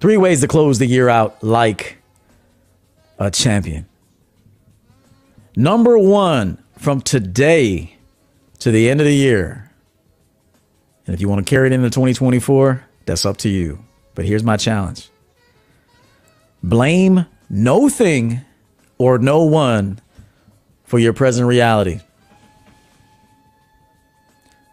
[0.00, 1.96] three ways to close the year out like
[3.18, 3.86] a champion.
[5.60, 7.98] Number one, from today
[8.60, 9.70] to the end of the year,
[11.04, 13.84] and if you want to carry it into 2024, that's up to you.
[14.14, 15.10] But here's my challenge
[16.62, 18.40] blame no thing
[18.96, 20.00] or no one
[20.84, 22.00] for your present reality.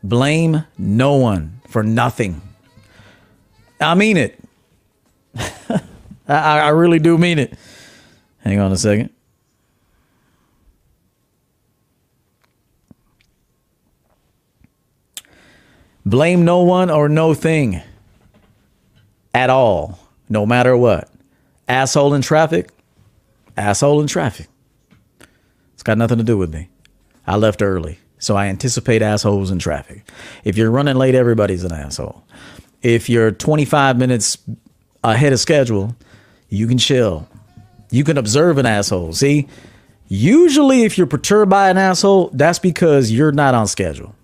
[0.02, 2.42] Blame no one for nothing.
[3.82, 4.42] I mean it.
[5.36, 5.80] I,
[6.30, 7.60] I really do mean it.
[8.38, 9.10] Hang on a second.
[16.08, 17.82] Blame no one or no thing
[19.34, 19.99] at all,
[20.30, 21.12] no matter what.
[21.68, 22.70] Asshole in traffic,
[23.58, 24.47] asshole in traffic.
[25.74, 26.70] It's got nothing to do with me.
[27.28, 30.10] I left early, so I anticipate assholes in traffic.
[30.45, 32.24] If you're running late, everybody's an asshole.
[32.82, 34.38] If you're 25 minutes
[35.03, 35.93] ahead of schedule,
[36.47, 37.28] you can chill.
[37.91, 39.12] You can observe an asshole.
[39.12, 39.49] See,
[40.08, 44.16] usually if you're perturbed by an asshole, that's because you're not on schedule.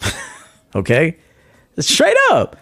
[0.74, 1.16] Okay?
[1.78, 2.56] Straight up.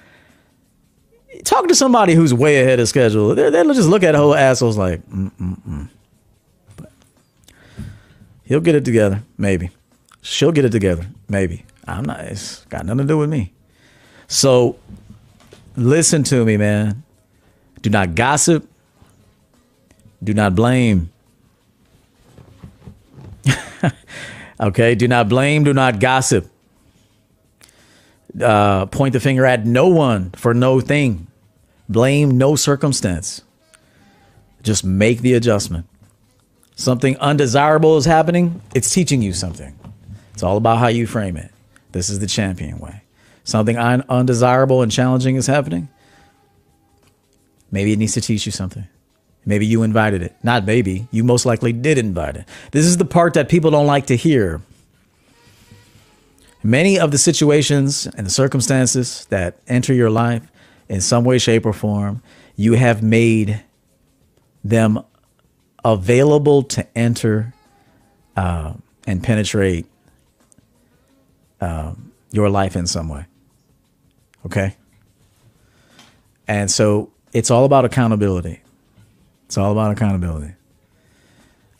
[1.44, 3.34] Talk to somebody who's way ahead of schedule.
[3.34, 5.88] They're, they'll just look at whole assholes like, mm-mm-mm.
[6.76, 6.92] But
[8.44, 9.70] he'll get it together, maybe.
[10.22, 11.64] She'll get it together, maybe.
[11.86, 13.52] I'm not, it's got nothing to do with me.
[14.28, 14.76] So
[15.76, 17.02] listen to me, man.
[17.80, 18.68] Do not gossip.
[20.22, 21.10] Do not blame.
[24.60, 24.94] okay?
[24.94, 25.64] Do not blame.
[25.64, 26.50] Do not gossip
[28.40, 31.26] uh, point the finger at no one for no thing,
[31.88, 33.42] blame no circumstance.
[34.62, 35.86] Just make the adjustment.
[36.76, 39.78] Something undesirable is happening, it's teaching you something.
[40.32, 41.50] It's all about how you frame it.
[41.92, 43.02] This is the champion way.
[43.44, 45.88] Something un- undesirable and challenging is happening.
[47.70, 48.86] Maybe it needs to teach you something.
[49.44, 50.34] Maybe you invited it.
[50.42, 51.08] Not maybe.
[51.10, 52.46] You most likely did invite it.
[52.72, 54.60] This is the part that people don't like to hear
[56.62, 60.50] Many of the situations and the circumstances that enter your life
[60.88, 62.22] in some way, shape, or form,
[62.56, 63.62] you have made
[64.62, 65.02] them
[65.84, 67.54] available to enter
[68.36, 68.74] uh,
[69.06, 69.86] and penetrate
[71.60, 71.94] uh,
[72.30, 73.24] your life in some way.
[74.44, 74.76] Okay?
[76.46, 78.60] And so it's all about accountability.
[79.46, 80.54] It's all about accountability.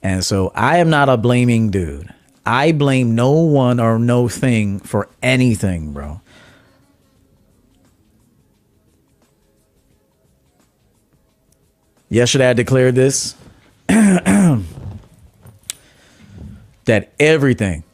[0.03, 2.12] And so I am not a blaming dude.
[2.45, 6.20] I blame no one or no thing for anything, bro.
[12.09, 13.36] Yesterday, I declared this
[13.86, 14.62] that
[17.20, 17.84] everything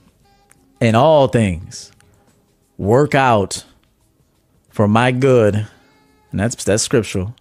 [0.81, 1.93] and all things
[2.79, 3.65] work out
[4.71, 5.55] for my good,
[6.31, 7.35] and that's that's scriptural.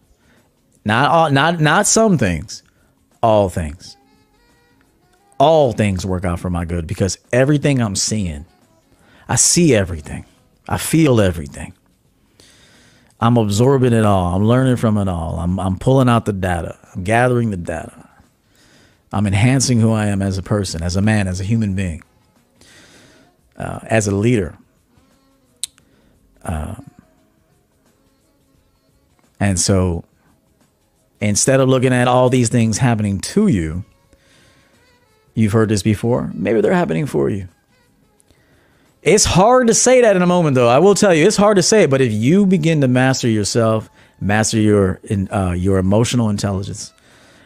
[0.84, 2.62] Not all, not not some things,
[3.24, 3.96] all things.
[5.38, 8.46] All things work out for my good because everything I'm seeing,
[9.28, 10.26] I see everything,
[10.68, 11.74] I feel everything.
[13.20, 14.36] I'm absorbing it all.
[14.36, 15.40] I'm learning from it all.
[15.40, 16.78] I'm I'm pulling out the data.
[16.94, 18.10] I'm gathering the data.
[19.12, 22.04] I'm enhancing who I am as a person, as a man, as a human being,
[23.58, 24.58] uh, as a leader.
[26.44, 26.92] Um,
[29.40, 30.04] and so
[31.22, 33.86] instead of looking at all these things happening to you,
[35.36, 37.48] you've heard this before, maybe they're happening for you.
[39.04, 40.68] It's hard to say that in a moment, though.
[40.68, 41.84] I will tell you, it's hard to say.
[41.84, 41.92] it.
[41.92, 43.88] But if you begin to master yourself,
[44.20, 45.00] master your
[45.32, 46.92] uh, your emotional intelligence,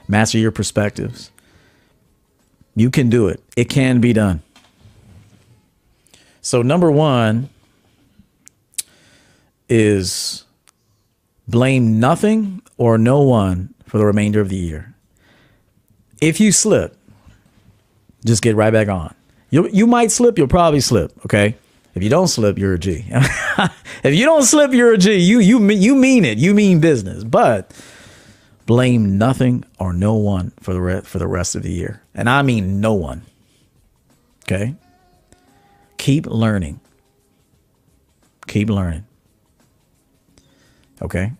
[0.07, 1.31] master your perspectives,
[2.75, 3.43] you can do it.
[3.57, 4.41] It can be done.
[6.39, 7.49] So number one
[9.67, 10.45] is
[11.45, 14.93] blame nothing or no one for the remainder of the year.
[16.21, 16.95] If you slip,
[18.25, 19.13] just get right back on.
[19.49, 21.55] You you might slip, you'll probably slip, okay?
[21.95, 23.05] If you don't slip, you're a G.
[24.03, 25.17] if you don't slip, you're a G.
[25.17, 26.37] You you you mean it.
[26.37, 27.23] You mean business.
[27.23, 27.73] But
[28.65, 32.03] blame nothing or no one for the re- for the rest of the year.
[32.13, 33.23] And I mean no one.
[34.45, 34.75] Okay?
[35.97, 36.79] Keep learning.
[38.47, 39.05] Keep learning.
[41.01, 41.33] Okay?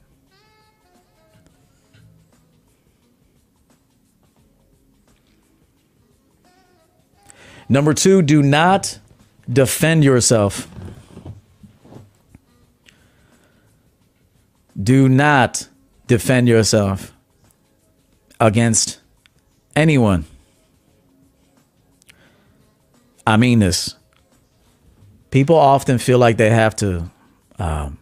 [7.70, 8.98] Number two, do not
[9.48, 10.68] defend yourself.
[14.82, 15.68] Do not
[16.08, 17.14] defend yourself
[18.40, 19.00] against
[19.76, 20.26] anyone.
[23.28, 23.96] I mean this.
[25.30, 27.12] People often feel like they have to
[27.60, 28.00] um,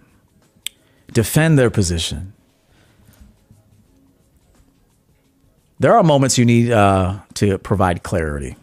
[1.11, 2.31] defend their position.
[5.79, 8.55] There are moments you need uh, to provide clarity.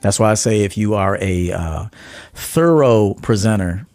[0.00, 1.86] That's why I say if you are a uh,
[2.34, 3.86] thorough presenter,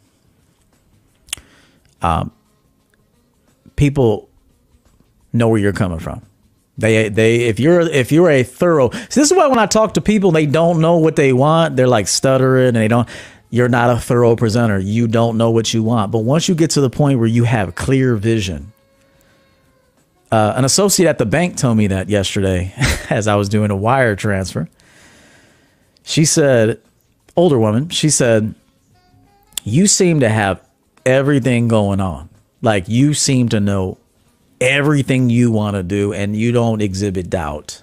[2.01, 2.31] um,
[3.75, 4.29] people
[5.31, 6.21] know where you're coming from.
[6.77, 8.89] They they if you're if you're a thorough.
[8.89, 11.75] This is why when I talk to people, they don't know what they want.
[11.75, 13.07] They're like stuttering and they don't.
[13.51, 14.79] You're not a thorough presenter.
[14.79, 16.11] You don't know what you want.
[16.11, 18.73] But once you get to the point where you have clear vision,
[20.31, 22.73] uh, an associate at the bank told me that yesterday
[23.11, 24.67] as I was doing a wire transfer.
[26.03, 26.81] She said,
[27.35, 28.53] older woman, she said,
[29.63, 30.61] You seem to have
[31.05, 32.29] everything going on.
[32.61, 33.97] Like you seem to know
[34.61, 37.81] everything you want to do and you don't exhibit doubt.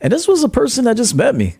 [0.00, 1.56] And this was a person that just met me.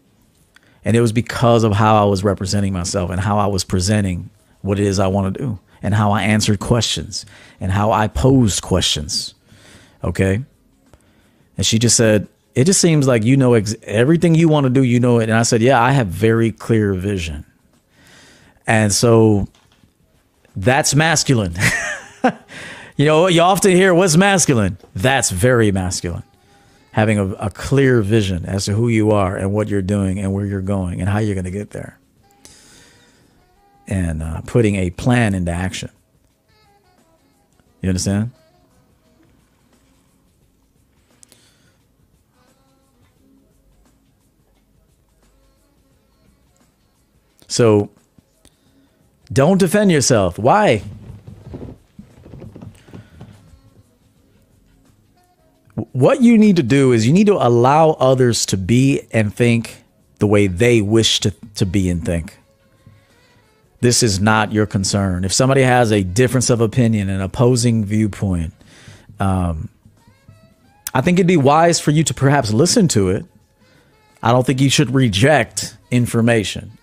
[0.84, 4.30] And it was because of how I was representing myself and how I was presenting
[4.62, 7.26] what it is I want to do and how I answered questions
[7.60, 9.34] and how I posed questions.
[10.02, 10.42] Okay.
[11.56, 14.70] And she just said, it just seems like you know ex- everything you want to
[14.70, 15.24] do, you know it.
[15.24, 17.44] And I said, yeah, I have very clear vision.
[18.66, 19.48] And so
[20.56, 21.54] that's masculine.
[22.96, 24.78] you know, you often hear what's masculine.
[24.94, 26.24] That's very masculine.
[26.92, 30.32] Having a, a clear vision as to who you are and what you're doing and
[30.32, 31.98] where you're going and how you're going to get there.
[33.86, 35.90] And uh, putting a plan into action.
[37.80, 38.32] You understand?
[47.50, 47.90] So
[49.32, 50.38] don't defend yourself.
[50.38, 50.82] Why?
[55.74, 59.82] What you need to do is you need to allow others to be and think
[60.20, 62.38] the way they wish to, to be and think.
[63.80, 65.24] This is not your concern.
[65.24, 68.54] If somebody has a difference of opinion, an opposing viewpoint,
[69.18, 69.70] um,
[70.94, 73.24] I think it'd be wise for you to perhaps listen to it.
[74.22, 76.78] I don't think you should reject information.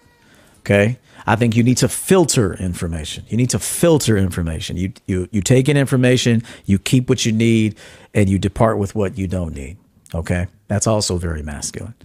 [0.67, 0.99] Okay.
[1.25, 3.23] I think you need to filter information.
[3.29, 4.75] You need to filter information.
[4.75, 7.77] You you you take in information, you keep what you need,
[8.13, 9.77] and you depart with what you don't need.
[10.13, 11.95] Okay, that's also very masculine.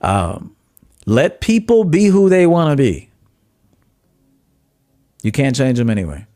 [0.00, 0.56] Um,
[1.06, 3.10] let people be who they want to be.
[5.22, 6.26] You can't change them anyway.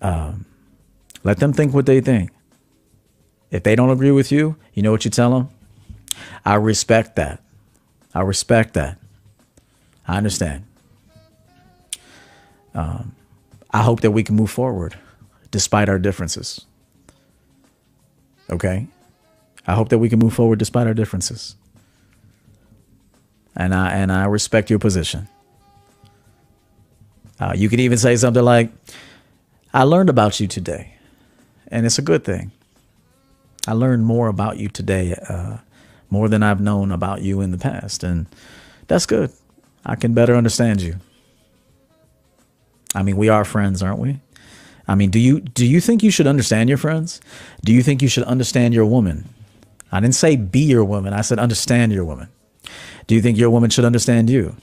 [0.00, 0.44] Um,
[1.24, 2.30] let them think what they think.
[3.50, 5.48] If they don't agree with you, you know what you tell them?
[6.44, 7.43] I respect that.
[8.14, 8.98] I respect that.
[10.06, 10.64] I understand.
[12.74, 13.14] Um,
[13.70, 14.96] I hope that we can move forward
[15.50, 16.66] despite our differences.
[18.50, 18.86] Okay?
[19.66, 21.56] I hope that we can move forward despite our differences.
[23.56, 25.28] And I and I respect your position.
[27.40, 28.72] Uh, you could even say something like,
[29.72, 30.94] "I learned about you today,
[31.68, 32.50] and it's a good thing.
[33.66, 35.58] I learned more about you today, uh,
[36.10, 38.26] more than I've known about you in the past, and
[38.88, 39.30] that's good.
[39.84, 40.96] I can better understand you.
[42.94, 44.20] I mean, we are friends, aren't we?
[44.86, 47.20] I mean, do you do you think you should understand your friends?
[47.64, 49.28] Do you think you should understand your woman?
[49.90, 51.12] I didn't say be your woman.
[51.12, 52.28] I said understand your woman.
[53.06, 54.56] Do you think your woman should understand you?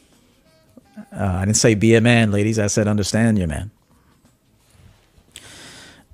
[1.11, 2.59] Uh, I didn't say be a man, ladies.
[2.59, 3.71] I said understand your man.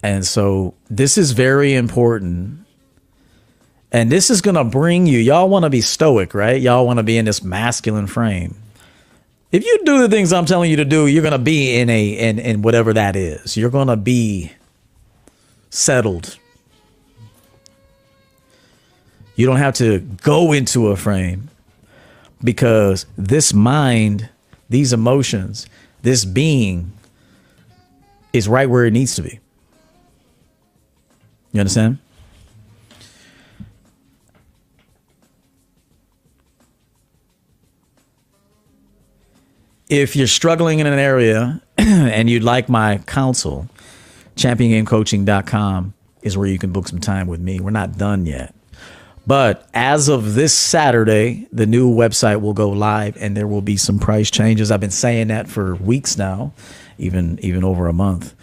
[0.03, 2.65] And so this is very important.
[3.91, 6.61] And this is going to bring you, y'all want to be stoic, right?
[6.61, 8.55] Y'all want to be in this masculine frame.
[9.51, 11.89] If you do the things I'm telling you to do, you're going to be in
[11.89, 13.55] a in in whatever that is.
[13.55, 14.51] You're going to be
[15.69, 16.38] settled.
[19.35, 21.49] You don't have to go into a frame
[22.43, 24.29] because this mind,
[24.69, 25.67] these emotions,
[26.01, 26.91] this being
[28.33, 29.39] is right where it needs to be.
[31.51, 31.99] You understand?
[39.89, 43.69] If you're struggling in an area and you'd like my counsel,
[44.35, 47.59] championgamecoaching.com is where you can book some time with me.
[47.59, 48.53] We're not done yet.
[49.25, 53.75] But as of this Saturday, the new website will go live and there will be
[53.75, 54.71] some price changes.
[54.71, 56.53] I've been saying that for weeks now,
[56.97, 58.33] even even over a month.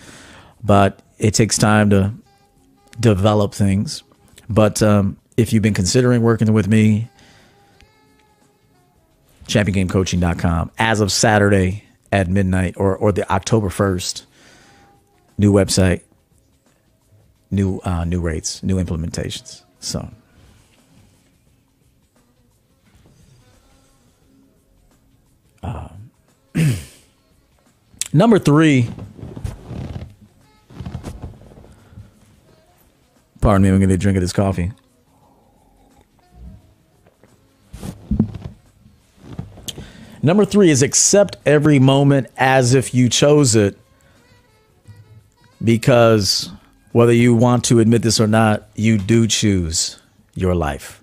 [0.62, 2.12] But it takes time to
[3.00, 4.02] develop things.
[4.48, 7.08] But um, if you've been considering working with me,
[9.46, 14.24] championgamecoaching.com as of Saturday at midnight or, or the October 1st,
[15.38, 16.02] new website,
[17.50, 19.62] new uh, new rates, new implementations.
[19.80, 20.08] So
[25.62, 26.10] um,
[28.12, 28.88] number three.
[33.40, 34.72] Pardon me, I'm to drink of this coffee.
[40.24, 43.76] Number three is accept every moment as if you chose it
[45.62, 46.50] because
[46.92, 50.00] whether you want to admit this or not, you do choose
[50.34, 51.02] your life.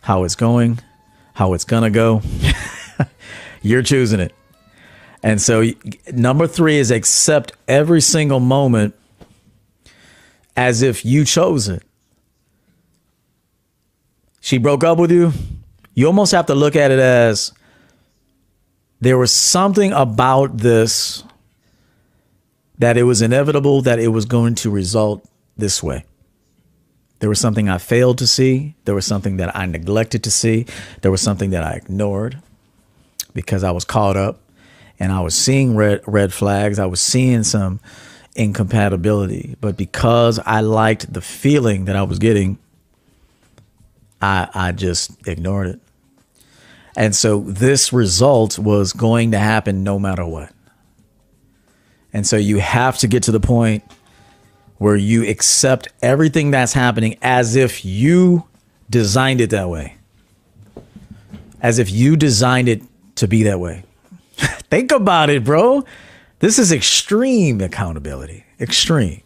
[0.00, 0.78] How it's going,
[1.34, 2.22] how it's going to go.
[3.62, 4.34] You're choosing it.
[5.22, 5.64] And so,
[6.10, 8.94] number three is accept every single moment
[10.56, 11.82] as if you chose it.
[14.40, 15.32] She broke up with you.
[15.92, 17.52] You almost have to look at it as
[19.00, 21.24] there was something about this
[22.78, 25.26] that it was inevitable that it was going to result
[25.56, 26.04] this way.
[27.20, 28.74] There was something I failed to see.
[28.84, 30.66] There was something that I neglected to see.
[31.00, 32.38] There was something that I ignored
[33.32, 34.40] because I was caught up
[34.98, 36.78] and I was seeing red red flags.
[36.78, 37.80] I was seeing some
[38.34, 42.58] incompatibility, but because I liked the feeling that I was getting,
[44.20, 45.80] I I just ignored it.
[46.96, 50.50] And so this result was going to happen no matter what.
[52.12, 53.84] And so you have to get to the point
[54.78, 58.44] where you accept everything that's happening as if you
[58.88, 59.96] designed it that way.
[61.60, 62.82] As if you designed it
[63.16, 63.84] to be that way.
[64.36, 65.84] Think about it, bro.
[66.38, 68.44] This is extreme accountability.
[68.60, 69.22] Extreme.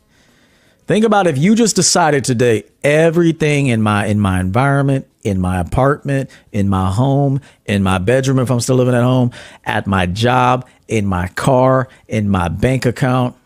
[0.91, 5.61] Think about if you just decided today everything in my in my environment, in my
[5.61, 9.31] apartment, in my home, in my bedroom if I'm still living at home,
[9.65, 13.37] at my job, in my car, in my bank account,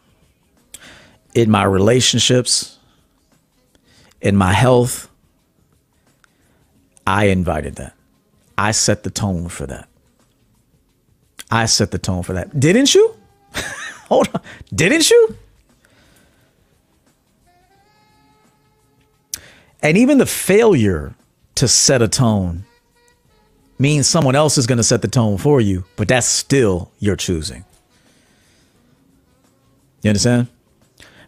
[1.34, 2.78] in my relationships,
[4.22, 5.10] in my health.
[7.06, 7.94] I invited that.
[8.56, 9.86] I set the tone for that.
[11.50, 12.58] I set the tone for that.
[12.58, 13.14] Didn't you?
[14.08, 14.40] Hold on.
[14.74, 15.36] Didn't you?
[19.84, 21.14] And even the failure
[21.56, 22.64] to set a tone
[23.78, 27.16] means someone else is going to set the tone for you, but that's still your
[27.16, 27.66] choosing.
[30.02, 30.48] You understand?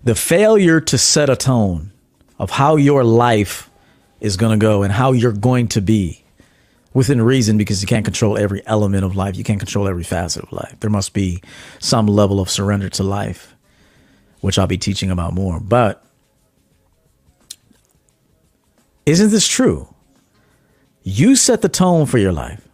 [0.04, 1.92] The failure to set a tone
[2.38, 3.68] of how your life
[4.20, 6.24] is going to go and how you're going to be
[6.94, 9.36] within reason because you can't control every element of life.
[9.36, 10.76] You can't control every facet of life.
[10.80, 11.42] There must be
[11.78, 13.54] some level of surrender to life,
[14.40, 15.60] which I'll be teaching about more.
[15.60, 16.05] But
[19.06, 19.88] isn't this true?
[21.04, 22.66] You set the tone for your life.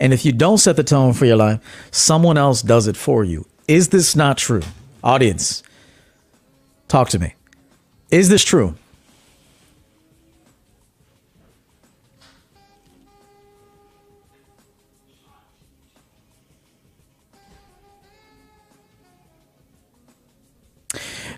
[0.00, 1.60] And if you don't set the tone for your life,
[1.92, 3.46] someone else does it for you.
[3.68, 4.62] Is this not true?
[5.04, 5.62] Audience,
[6.88, 7.34] talk to me.
[8.10, 8.74] Is this true?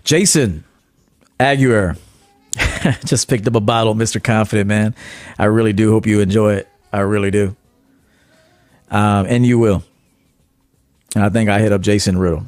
[0.03, 0.63] Jason
[1.39, 1.95] Aguirre
[3.05, 4.21] just picked up a bottle, Mr.
[4.21, 4.95] Confident, man.
[5.39, 6.67] I really do hope you enjoy it.
[6.91, 7.55] I really do.
[8.91, 9.83] Um, and you will.
[11.15, 12.47] And I think I hit up Jason Riddle.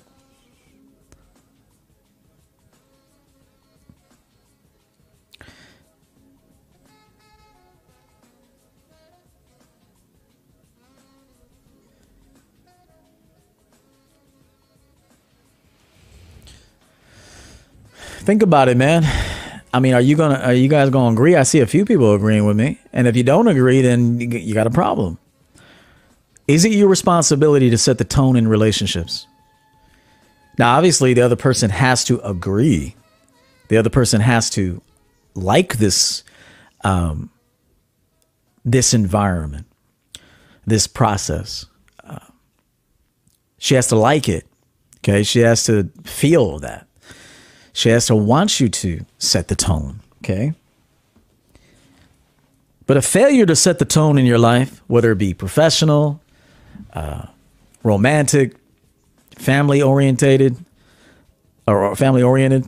[18.19, 19.05] Think about it, man.
[19.73, 21.35] I mean, are you gonna are you guys gonna agree?
[21.35, 24.53] I see a few people agreeing with me, and if you don't agree, then you
[24.53, 25.19] got a problem.
[26.47, 29.27] Is it your responsibility to set the tone in relationships?
[30.57, 32.95] Now, obviously, the other person has to agree.
[33.67, 34.81] The other person has to
[35.35, 36.23] like this,
[36.83, 37.29] um,
[38.63, 39.67] this environment,
[40.65, 41.65] this process.
[42.03, 42.19] Uh,
[43.57, 44.47] she has to like it.
[44.99, 46.86] Okay, she has to feel that.
[47.77, 50.55] She has to want you to set the tone, okay?
[52.87, 56.19] But a failure to set the tone in your life, whether it be professional,
[56.93, 57.27] uh,
[57.83, 58.55] romantic,
[59.35, 60.57] family orientated,
[61.67, 62.67] or family oriented,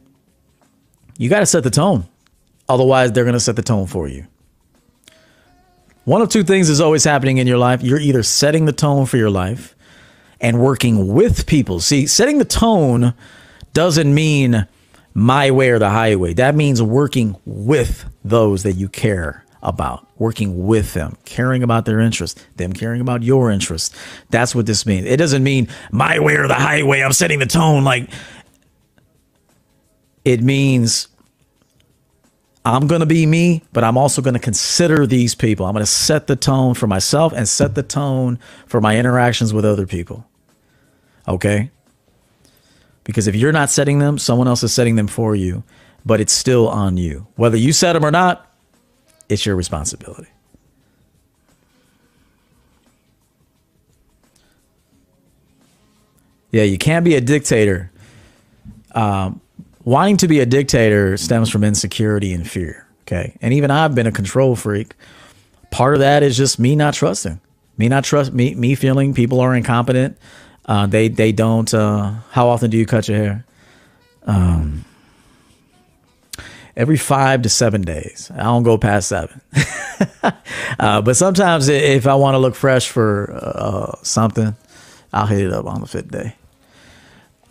[1.17, 2.05] you got to set the tone.
[2.69, 4.27] Otherwise, they're going to set the tone for you.
[6.05, 7.81] One of two things is always happening in your life.
[7.81, 9.75] You're either setting the tone for your life
[10.39, 11.79] and working with people.
[11.79, 13.15] See, setting the tone
[13.73, 14.67] doesn't mean
[15.19, 16.33] my way or the highway.
[16.33, 21.99] That means working with those that you care about, working with them, caring about their
[21.99, 23.93] interests, them caring about your interests.
[24.29, 25.05] That's what this means.
[25.05, 27.01] It doesn't mean my way or the highway.
[27.01, 27.83] I'm setting the tone.
[27.83, 28.09] Like,
[30.23, 31.09] it means
[32.63, 35.65] I'm going to be me, but I'm also going to consider these people.
[35.65, 39.53] I'm going to set the tone for myself and set the tone for my interactions
[39.53, 40.25] with other people.
[41.27, 41.71] Okay?
[43.09, 45.63] Because if you're not setting them, someone else is setting them for you,
[46.05, 47.25] but it's still on you.
[47.37, 48.45] Whether you set them or not,
[49.27, 50.27] it's your responsibility.
[56.51, 57.91] Yeah, you can't be a dictator.
[58.91, 59.41] Um,
[59.83, 62.85] wanting to be a dictator stems from insecurity and fear.
[63.07, 63.35] Okay.
[63.41, 64.93] And even I've been a control freak.
[65.71, 67.41] Part of that is just me not trusting,
[67.75, 70.15] me not trust me, me feeling people are incompetent.
[70.65, 71.73] Uh, they they don't.
[71.73, 73.45] Uh, how often do you cut your hair?
[74.23, 74.85] Um,
[76.75, 78.31] every five to seven days.
[78.33, 79.41] I don't go past seven.
[80.79, 84.55] uh, but sometimes if I want to look fresh for uh, something,
[85.11, 86.35] I'll hit it up on the fifth day.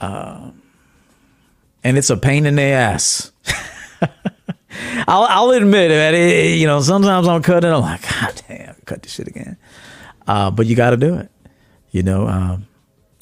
[0.00, 0.62] Um,
[1.84, 3.32] and it's a pain in the ass.
[5.08, 7.70] I'll, I'll admit that it, you know sometimes I'm cutting.
[7.70, 9.56] I'm like, God damn, cut this shit again.
[10.26, 11.30] Uh, but you got to do it.
[11.90, 12.67] You know, um,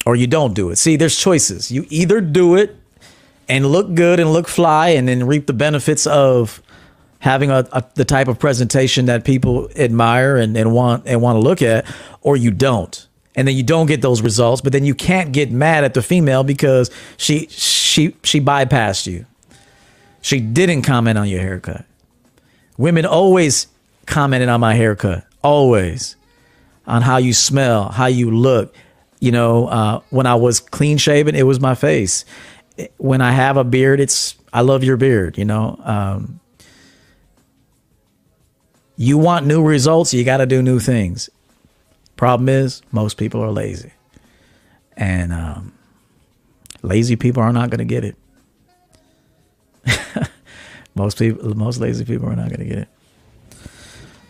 [0.07, 0.77] or you don't do it.
[0.77, 1.69] See, there's choices.
[1.69, 2.77] You either do it
[3.49, 6.61] and look good and look fly and then reap the benefits of
[7.19, 11.35] having a, a, the type of presentation that people admire and, and want and want
[11.35, 11.85] to look at,
[12.21, 13.05] or you don't.
[13.35, 16.01] And then you don't get those results, but then you can't get mad at the
[16.01, 19.25] female because she she she bypassed you.
[20.21, 21.83] She didn't comment on your haircut.
[22.77, 23.67] Women always
[24.05, 26.15] commented on my haircut, always
[26.85, 28.73] on how you smell, how you look,
[29.19, 32.25] you know, uh, when I was clean shaven, it was my face.
[32.97, 35.37] When I have a beard, it's I love your beard.
[35.37, 36.39] You know, um,
[38.95, 41.29] you want new results, you got to do new things.
[42.15, 43.91] Problem is, most people are lazy,
[44.95, 45.73] and um,
[46.81, 48.15] lazy people are not going to get it.
[50.95, 52.89] most people, most lazy people are not going to get it.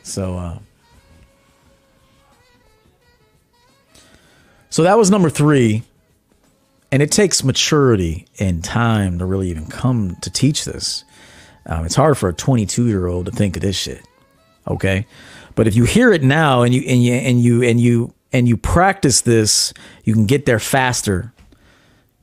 [0.04, 0.38] So.
[0.38, 0.60] Uh,
[4.78, 5.82] So that was number three.
[6.92, 11.04] And it takes maturity and time to really even come to teach this.
[11.66, 14.08] Um, it's hard for a 22 year old to think of this shit.
[14.68, 15.08] Okay.
[15.56, 18.48] But if you hear it now and you, and you, and you, and you, and
[18.48, 19.74] you practice this,
[20.04, 21.34] you can get there faster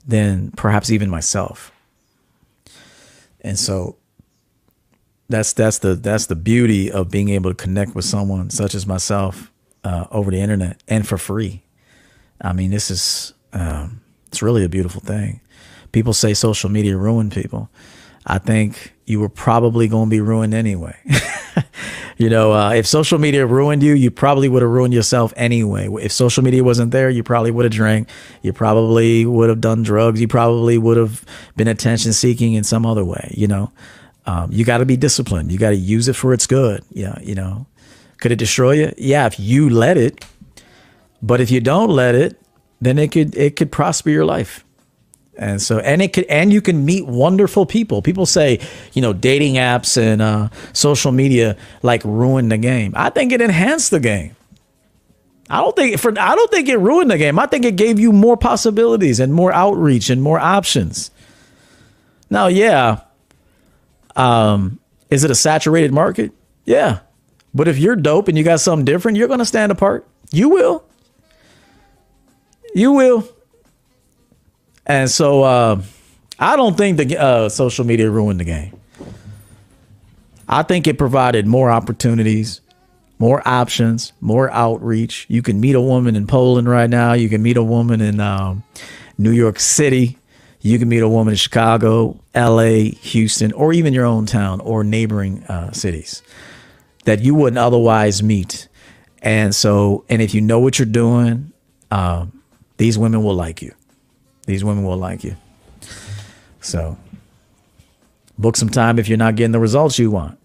[0.06, 1.72] than perhaps even myself.
[3.40, 3.96] And so
[5.28, 8.86] that's that's the that's the beauty of being able to connect with someone such as
[8.86, 9.50] myself
[9.82, 11.63] uh, over the internet and for free.
[12.40, 15.40] I mean, this is um, it's really a beautiful thing.
[15.92, 17.70] People say social media ruined people.
[18.26, 20.96] I think you were probably going to be ruined anyway.
[22.16, 25.88] you know, uh, if social media ruined you, you probably would have ruined yourself anyway.
[26.00, 28.08] If social media wasn't there, you probably would have drank.
[28.42, 30.20] You probably would have done drugs.
[30.20, 31.24] You probably would have
[31.56, 33.32] been attention seeking in some other way.
[33.36, 33.72] You know,
[34.26, 35.52] um, you got to be disciplined.
[35.52, 36.82] You got to use it for its good.
[36.90, 37.66] Yeah, you know,
[38.18, 38.92] could it destroy you?
[38.96, 40.24] Yeah, if you let it.
[41.24, 42.38] But if you don't let it,
[42.82, 44.62] then it could it could prosper your life.
[45.36, 48.02] And so, and it could, and you can meet wonderful people.
[48.02, 48.60] People say,
[48.92, 52.92] you know, dating apps and uh, social media like ruined the game.
[52.94, 54.36] I think it enhanced the game.
[55.48, 57.38] I don't think for I don't think it ruined the game.
[57.38, 61.10] I think it gave you more possibilities and more outreach and more options.
[62.28, 63.00] Now, yeah,
[64.14, 64.78] um,
[65.10, 66.32] is it a saturated market?
[66.66, 67.00] Yeah,
[67.54, 70.06] but if you're dope and you got something different, you're going to stand apart.
[70.30, 70.84] You will.
[72.74, 73.26] You will.
[74.84, 75.82] And so uh,
[76.38, 78.78] I don't think the uh, social media ruined the game.
[80.48, 82.60] I think it provided more opportunities,
[83.18, 85.24] more options, more outreach.
[85.28, 87.14] You can meet a woman in Poland right now.
[87.14, 88.62] You can meet a woman in um,
[89.16, 90.18] New York City.
[90.60, 94.82] You can meet a woman in Chicago, LA, Houston, or even your own town or
[94.82, 96.22] neighboring uh, cities
[97.04, 98.68] that you wouldn't otherwise meet.
[99.22, 101.52] And so, and if you know what you're doing,
[101.90, 102.42] um,
[102.76, 103.74] these women will like you.
[104.46, 105.36] These women will like you.
[106.60, 106.96] So
[108.38, 110.38] book some time if you're not getting the results you want.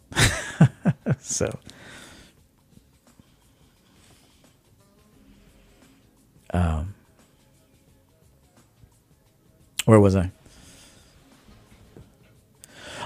[1.20, 1.58] so
[6.54, 6.94] um
[9.86, 10.32] where was I?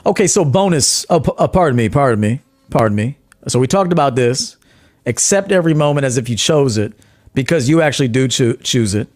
[0.05, 1.05] Okay, so bonus.
[1.09, 3.17] Oh, uh, pardon me, pardon me, pardon me.
[3.47, 4.57] So we talked about this.
[5.05, 6.93] Accept every moment as if you chose it
[7.33, 9.07] because you actually do cho- choose it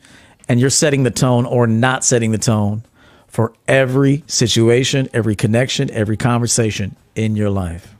[0.48, 2.84] and you're setting the tone or not setting the tone
[3.28, 7.94] for every situation, every connection, every conversation in your life.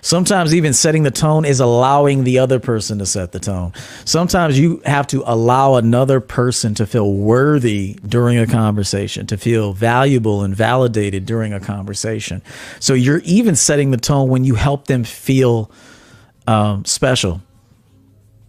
[0.00, 3.72] Sometimes even setting the tone is allowing the other person to set the tone.
[4.04, 9.72] Sometimes you have to allow another person to feel worthy during a conversation, to feel
[9.72, 12.42] valuable and validated during a conversation.
[12.80, 15.70] So you're even setting the tone when you help them feel
[16.46, 17.40] um, special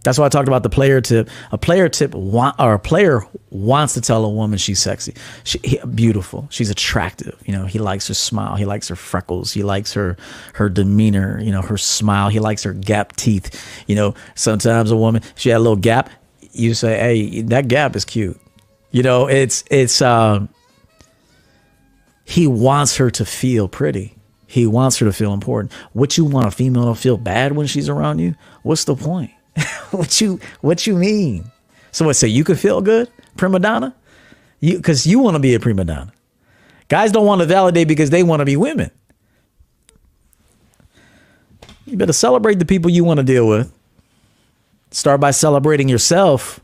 [0.06, 1.28] that's why I talked about the player tip.
[1.50, 5.80] A player tip or a player wants to tell a woman she's sexy, she, he,
[5.94, 7.36] beautiful, she's attractive.
[7.44, 10.16] You know, he likes her smile, he likes her freckles, he likes her
[10.54, 11.40] her demeanor.
[11.40, 12.28] You know, her smile.
[12.28, 13.60] He likes her gap teeth.
[13.88, 16.08] You know, sometimes a woman she had a little gap.
[16.52, 18.40] You say, "Hey, that gap is cute."
[18.92, 20.00] You know, it's it's.
[20.00, 20.50] Um,
[22.24, 24.16] he wants her to feel pretty.
[24.46, 25.72] He wants her to feel important.
[25.94, 28.36] What you want a female to feel bad when she's around you?
[28.62, 29.32] What's the point?
[29.90, 31.50] what you what you mean?
[31.92, 33.94] So what say you could feel good, prima donna?
[34.60, 36.12] You because you want to be a prima donna.
[36.88, 38.90] Guys don't want to validate because they want to be women.
[41.84, 43.72] You better celebrate the people you want to deal with.
[44.90, 46.60] Start by celebrating yourself,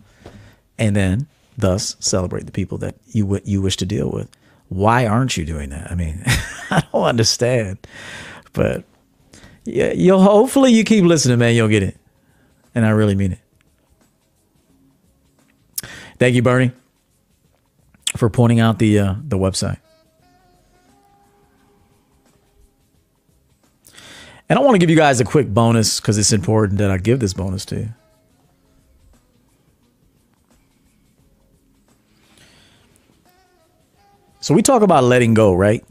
[0.79, 1.27] and then
[1.57, 4.29] thus celebrate the people that you you wish to deal with.
[4.69, 5.91] Why aren't you doing that?
[5.91, 6.23] I mean,
[6.71, 7.79] I don't understand,
[8.53, 8.85] but
[9.65, 11.55] yeah, you'll hopefully you keep listening, man.
[11.55, 11.97] You'll get it
[12.75, 13.39] and I really mean it.
[16.19, 16.73] Thank you, Bernie,
[18.17, 19.79] for pointing out the uh, the website.
[24.49, 26.99] And I want to give you guys a quick bonus because it's important that I
[26.99, 27.89] give this bonus to you.
[34.41, 35.85] So we talk about letting go, right?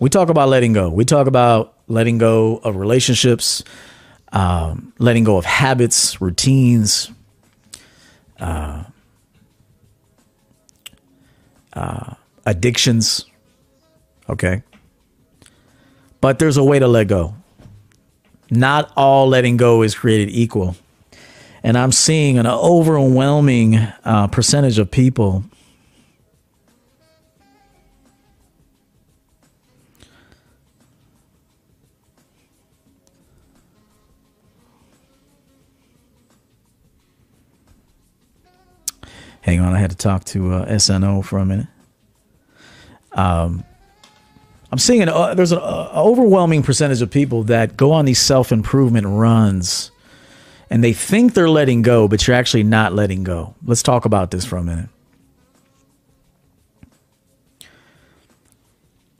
[0.00, 0.88] We talk about letting go.
[0.88, 3.62] We talk about letting go of relationships,
[4.32, 7.10] um, letting go of habits, routines,
[8.38, 8.84] uh,
[11.72, 12.14] uh,
[12.46, 13.24] addictions.
[14.28, 14.62] Okay.
[16.20, 17.34] But there's a way to let go.
[18.50, 20.76] Not all letting go is created equal.
[21.62, 25.44] And I'm seeing an overwhelming uh, percentage of people
[39.42, 41.66] Hang on, I had to talk to uh, SNO for a minute.
[43.12, 43.64] Um,
[44.70, 48.20] I'm seeing an, uh, there's an uh, overwhelming percentage of people that go on these
[48.20, 49.90] self improvement runs
[50.70, 53.54] and they think they're letting go, but you're actually not letting go.
[53.64, 54.88] Let's talk about this for a minute.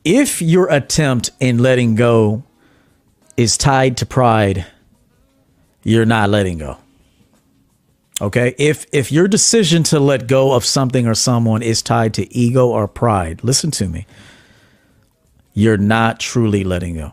[0.04, 2.44] If your attempt in letting go
[3.36, 4.64] is tied to pride,
[5.82, 6.78] you're not letting go.
[8.20, 8.54] Okay.
[8.58, 12.68] If if your decision to let go of something or someone is tied to ego
[12.68, 14.06] or pride, listen to me.
[15.54, 17.12] You're not truly letting go.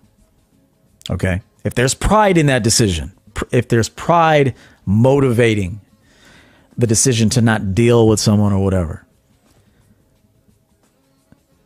[1.10, 1.42] Okay.
[1.64, 3.14] If there's pride in that decision,
[3.52, 4.56] if there's pride
[4.86, 5.82] motivating
[6.78, 9.06] the decision to not deal with someone or whatever,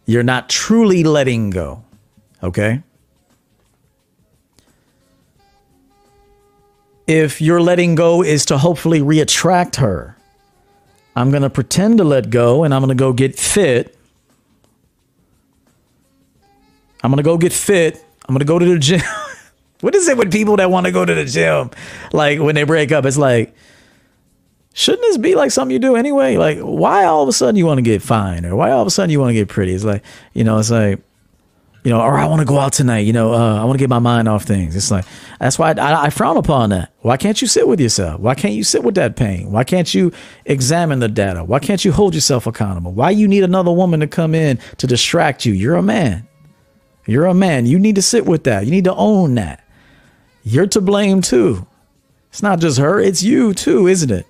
[0.06, 1.84] you're not truly letting go.
[2.42, 2.84] Okay.
[7.12, 10.16] If your letting go is to hopefully reattract her,
[11.14, 13.98] I'm going to pretend to let go and I'm going to go get fit.
[17.04, 18.04] I'm going to go get fit.
[18.28, 19.02] I'm going to go to the gym.
[19.82, 21.72] what is it with people that want to go to the gym?
[22.14, 23.54] Like when they break up, it's like,
[24.74, 26.38] shouldn't this be like something you do anyway?
[26.38, 28.88] Like, why all of a sudden you want to get fine or why all of
[28.88, 29.74] a sudden you want to get pretty?
[29.74, 31.02] It's like, you know, it's like,
[31.84, 33.00] you know, or I want to go out tonight.
[33.00, 34.76] You know, uh, I want to get my mind off things.
[34.76, 35.06] It's like
[35.40, 36.94] that's why I, I, frown upon that.
[37.00, 38.20] Why can't you sit with yourself?
[38.20, 39.52] Why can't you sit with that pain?
[39.52, 40.12] Why can't you
[40.46, 41.44] examine the data?
[41.44, 42.92] Why can't you hold yourself accountable?
[42.92, 45.54] Why you need another woman to come in to distract you?
[45.54, 46.28] You're a man.
[47.08, 47.66] You're a man.
[47.66, 48.66] You need to sit with that.
[48.66, 49.66] You need to own that.
[50.44, 51.66] You're to blame too.
[52.30, 53.00] It's not just her.
[53.00, 54.26] It's you too, isn't it?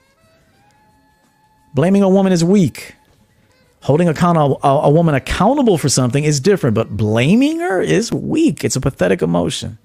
[1.74, 2.96] Blaming a woman is weak.
[3.82, 8.64] Holding a, a, a woman accountable for something is different, but blaming her is weak.
[8.64, 9.80] It's a pathetic emotion.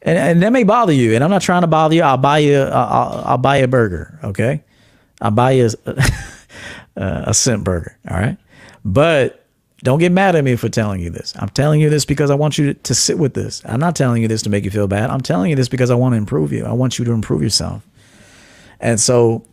[0.00, 1.14] And, and that may bother you.
[1.14, 2.02] And I'm not trying to bother you.
[2.02, 2.58] I'll buy you.
[2.58, 4.18] I'll, I'll buy you a burger.
[4.24, 4.62] Okay,
[5.20, 6.12] I'll buy you a,
[6.96, 7.98] a cent burger.
[8.08, 8.38] All right,
[8.84, 9.44] but
[9.82, 11.34] don't get mad at me for telling you this.
[11.38, 13.60] I'm telling you this because I want you to, to sit with this.
[13.66, 15.10] I'm not telling you this to make you feel bad.
[15.10, 16.64] I'm telling you this because I want to improve you.
[16.64, 17.86] I want you to improve yourself.
[18.80, 19.44] And so,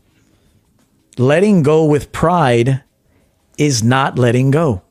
[1.18, 2.83] letting go with pride
[3.58, 4.82] is not letting go.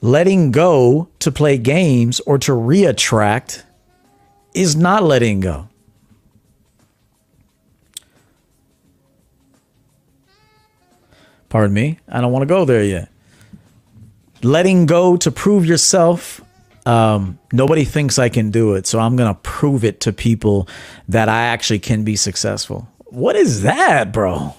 [0.00, 3.62] Letting go to play games or to reattract
[4.54, 5.68] is not letting go.
[11.48, 13.08] Pardon me, I don't want to go there yet.
[14.42, 16.40] Letting go to prove yourself,
[16.84, 20.68] um, nobody thinks I can do it, so I'm going to prove it to people
[21.08, 22.88] that I actually can be successful.
[23.06, 24.54] What is that, bro?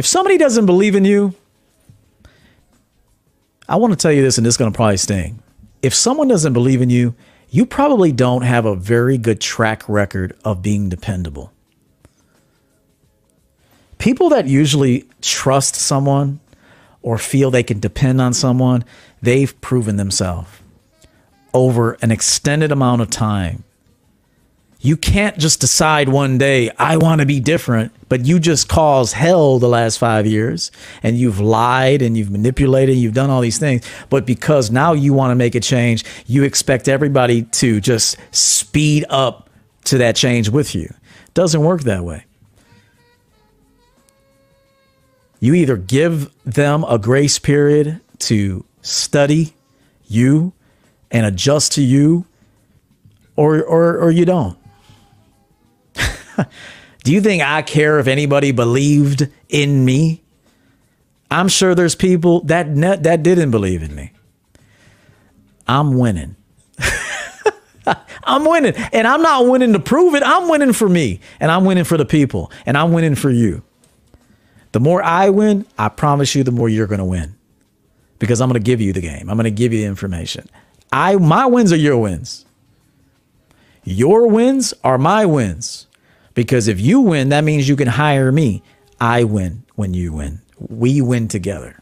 [0.00, 1.34] If somebody doesn't believe in you,
[3.68, 5.42] I want to tell you this, and this is going to probably sting.
[5.82, 7.14] If someone doesn't believe in you,
[7.50, 11.52] you probably don't have a very good track record of being dependable.
[13.98, 16.40] People that usually trust someone
[17.02, 18.86] or feel they can depend on someone,
[19.20, 20.48] they've proven themselves
[21.52, 23.64] over an extended amount of time
[24.82, 29.12] you can't just decide one day, I want to be different, but you just caused
[29.12, 30.70] hell the last five years
[31.02, 33.86] and you've lied and you've manipulated, and you've done all these things.
[34.08, 39.04] But because now you want to make a change, you expect everybody to just speed
[39.10, 39.50] up
[39.84, 40.84] to that change with you.
[40.84, 42.24] It doesn't work that way.
[45.40, 49.54] You either give them a grace period to study
[50.06, 50.52] you
[51.10, 52.26] and adjust to you,
[53.36, 54.59] or, or, or you don't.
[57.04, 60.22] Do you think I care if anybody believed in me?
[61.30, 64.12] I'm sure there's people that that didn't believe in me.
[65.66, 66.36] I'm winning.
[68.24, 68.74] I'm winning.
[68.92, 70.22] And I'm not winning to prove it.
[70.24, 71.20] I'm winning for me.
[71.38, 72.50] And I'm winning for the people.
[72.66, 73.62] And I'm winning for you.
[74.72, 77.36] The more I win, I promise you, the more you're going to win.
[78.18, 79.30] Because I'm going to give you the game.
[79.30, 80.48] I'm going to give you the information.
[80.92, 82.44] I my wins are your wins.
[83.84, 85.86] Your wins are my wins.
[86.40, 88.62] Because if you win, that means you can hire me.
[88.98, 90.40] I win when you win.
[90.58, 91.76] We win together.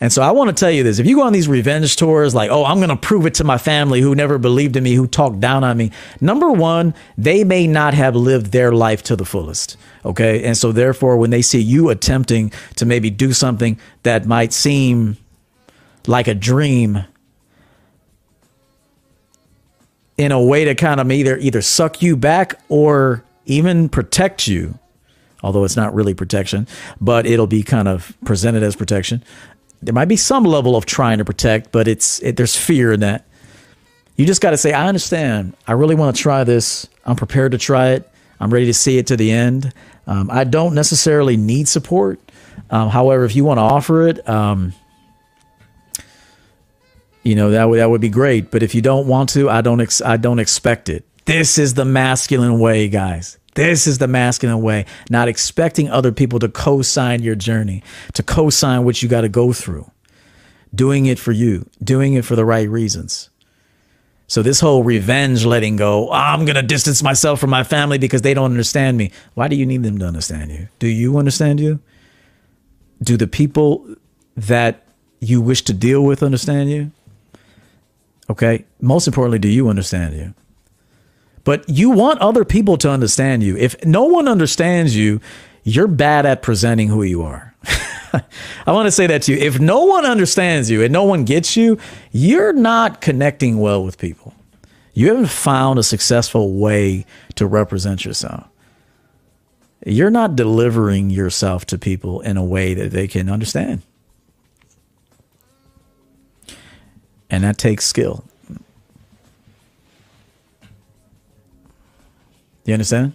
[0.00, 2.32] And so I want to tell you this if you go on these revenge tours,
[2.32, 4.94] like, oh, I'm going to prove it to my family who never believed in me,
[4.94, 5.90] who talked down on me.
[6.20, 9.76] Number one, they may not have lived their life to the fullest.
[10.04, 10.44] Okay.
[10.44, 15.16] And so therefore, when they see you attempting to maybe do something that might seem
[16.06, 17.04] like a dream,
[20.16, 24.78] in a way to kind of either either suck you back or even protect you,
[25.42, 26.66] although it's not really protection,
[27.00, 29.22] but it'll be kind of presented as protection.
[29.82, 33.00] There might be some level of trying to protect, but it's it, there's fear in
[33.00, 33.26] that.
[34.16, 35.56] You just got to say, I understand.
[35.66, 36.86] I really want to try this.
[37.06, 38.10] I'm prepared to try it.
[38.38, 39.72] I'm ready to see it to the end.
[40.06, 42.20] Um, I don't necessarily need support.
[42.70, 44.74] Um, however, if you want to offer it, um,
[47.22, 48.50] you know that would that would be great.
[48.50, 51.04] But if you don't want to, I don't ex- I don't expect it.
[51.24, 53.38] This is the masculine way, guys.
[53.54, 57.82] This is the masculine way, not expecting other people to co sign your journey,
[58.14, 59.90] to co sign what you got to go through,
[60.74, 63.28] doing it for you, doing it for the right reasons.
[64.28, 67.98] So, this whole revenge letting go, oh, I'm going to distance myself from my family
[67.98, 69.10] because they don't understand me.
[69.34, 70.68] Why do you need them to understand you?
[70.78, 71.80] Do you understand you?
[73.02, 73.96] Do the people
[74.36, 74.84] that
[75.18, 76.92] you wish to deal with understand you?
[78.30, 78.64] Okay.
[78.80, 80.34] Most importantly, do you understand you?
[81.50, 83.56] But you want other people to understand you.
[83.56, 85.20] If no one understands you,
[85.64, 87.56] you're bad at presenting who you are.
[88.12, 89.38] I want to say that to you.
[89.38, 91.76] If no one understands you and no one gets you,
[92.12, 94.32] you're not connecting well with people.
[94.94, 97.04] You haven't found a successful way
[97.34, 98.46] to represent yourself.
[99.84, 103.82] you're not delivering yourself to people in a way that they can understand.
[107.28, 108.29] And that takes skill.
[112.70, 113.14] You understand?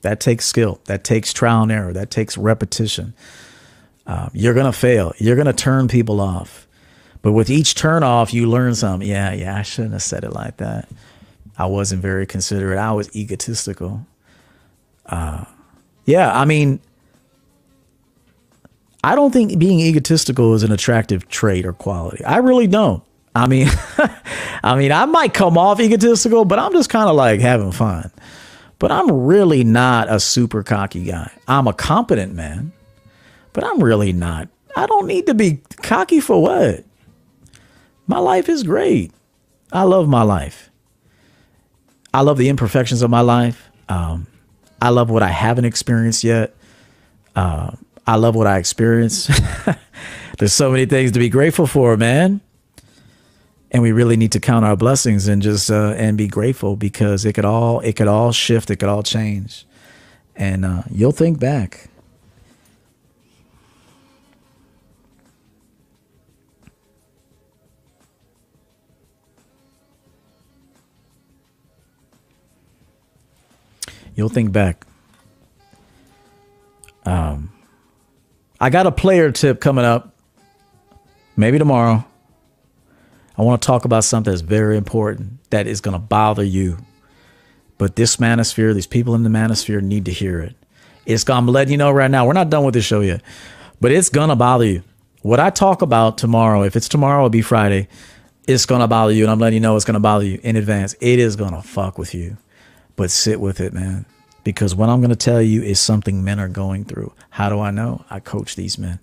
[0.00, 0.80] That takes skill.
[0.86, 1.92] That takes trial and error.
[1.92, 3.12] That takes repetition.
[4.06, 5.12] Um, you're going to fail.
[5.18, 6.66] You're going to turn people off.
[7.20, 9.06] But with each turn off, you learn something.
[9.06, 10.88] Yeah, yeah, I shouldn't have said it like that.
[11.58, 12.78] I wasn't very considerate.
[12.78, 14.06] I was egotistical.
[15.04, 15.44] Uh,
[16.06, 16.80] yeah, I mean,
[19.04, 22.24] I don't think being egotistical is an attractive trait or quality.
[22.24, 23.02] I really don't.
[23.38, 23.68] I mean,
[24.64, 28.10] I mean, I might come off egotistical, but I'm just kind of like having fun.
[28.80, 31.30] But I'm really not a super cocky guy.
[31.46, 32.72] I'm a competent man,
[33.52, 34.48] but I'm really not.
[34.74, 36.84] I don't need to be cocky for what?
[38.08, 39.12] My life is great.
[39.72, 40.70] I love my life.
[42.12, 43.70] I love the imperfections of my life.
[43.88, 44.26] Um,
[44.82, 46.56] I love what I haven't experienced yet.
[47.36, 47.72] Uh,
[48.06, 49.30] I love what I experience.
[50.38, 52.40] There's so many things to be grateful for, man
[53.70, 57.24] and we really need to count our blessings and just uh, and be grateful because
[57.24, 59.66] it could all it could all shift, it could all change,
[60.36, 61.88] and uh, you'll think back.
[74.14, 74.84] You'll think back.
[77.06, 77.52] Um,
[78.60, 80.12] I got a player tip coming up,
[81.36, 82.04] maybe tomorrow.
[83.38, 86.78] I want to talk about something that's very important that is going to bother you.
[87.78, 90.56] But this manosphere, these people in the manosphere need to hear it.
[91.06, 92.26] It's going to let you know right now.
[92.26, 93.22] We're not done with this show yet,
[93.80, 94.82] but it's going to bother you.
[95.22, 97.88] What I talk about tomorrow, if it's tomorrow, it'll be Friday.
[98.48, 99.22] It's going to bother you.
[99.22, 100.96] And I'm letting you know it's going to bother you in advance.
[101.00, 102.36] It is going to fuck with you,
[102.96, 104.04] but sit with it, man.
[104.42, 107.12] Because what I'm going to tell you is something men are going through.
[107.30, 108.04] How do I know?
[108.10, 108.98] I coach these men.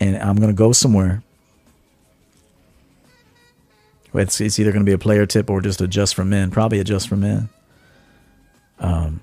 [0.00, 1.22] And I'm going to go somewhere
[4.14, 6.50] it's, it's either going to be a player tip or just a just for men.
[6.50, 7.48] Probably a just for men.
[8.78, 9.20] Um,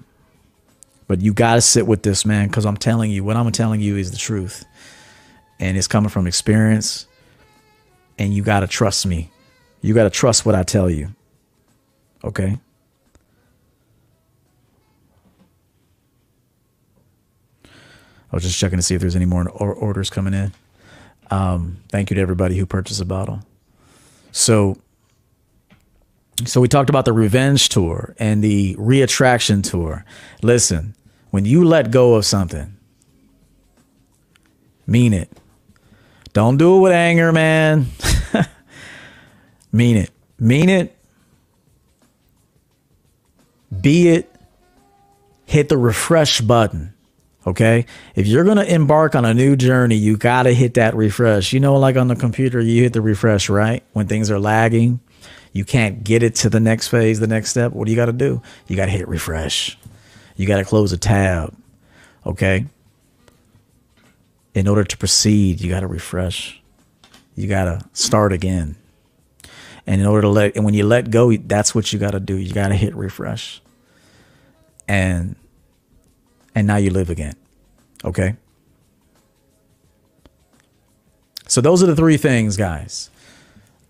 [1.08, 3.82] but you got to sit with this man because I'm telling you, what I'm telling
[3.82, 4.66] you is the truth,
[5.60, 7.08] and it's coming from experience.
[8.18, 9.30] And you got to trust me.
[9.82, 11.10] You got to trust what I tell you.
[12.24, 12.58] Okay.
[17.64, 20.54] I was just checking to see if there's any more orders coming in.
[21.30, 23.42] Um, thank you to everybody who purchased a bottle.
[24.36, 24.76] So,
[26.44, 30.04] so we talked about the revenge tour and the reattraction tour.
[30.42, 30.94] Listen,
[31.30, 32.76] when you let go of something,
[34.86, 35.32] mean it.
[36.34, 37.86] Don't do it with anger, man.
[39.72, 40.12] mean it.
[40.38, 40.98] Mean it.
[43.80, 44.36] Be it.
[45.46, 46.94] Hit the refresh button.
[47.48, 47.86] Okay.
[48.16, 51.54] If you're going to embark on a new journey, you got to hit that refresh.
[51.54, 53.84] You know, like on the computer, you hit the refresh, right?
[53.94, 55.00] When things are lagging,
[55.54, 57.72] you can't get it to the next phase, the next step.
[57.72, 58.42] What do you got to do?
[58.68, 59.78] You got to hit refresh.
[60.36, 61.56] You got to close a tab.
[62.26, 62.66] Okay.
[64.56, 66.62] In order to proceed, you got to refresh.
[67.36, 68.76] You got to start again.
[69.86, 72.20] And in order to let, and when you let go, that's what you got to
[72.20, 72.36] do.
[72.38, 73.62] You got to hit refresh.
[74.88, 75.36] And
[76.56, 77.36] and now you live again.
[78.04, 78.36] Okay?
[81.48, 83.10] So those are the three things, guys.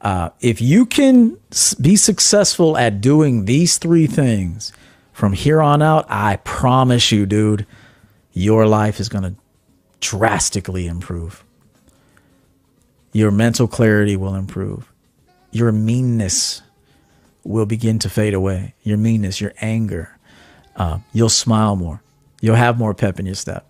[0.02, 1.38] Uh, if you can
[1.80, 4.74] be successful at doing these three things
[5.14, 7.66] from here on out, I promise you, dude,
[8.34, 9.36] your life is going to
[10.02, 11.44] drastically improve.
[13.14, 14.92] Your mental clarity will improve.
[15.52, 16.62] Your meanness
[17.46, 18.74] will begin to fade away.
[18.84, 20.18] Your meanness, your anger.
[20.76, 22.02] Uh, you'll smile more.
[22.46, 23.68] You'll have more pep in your step.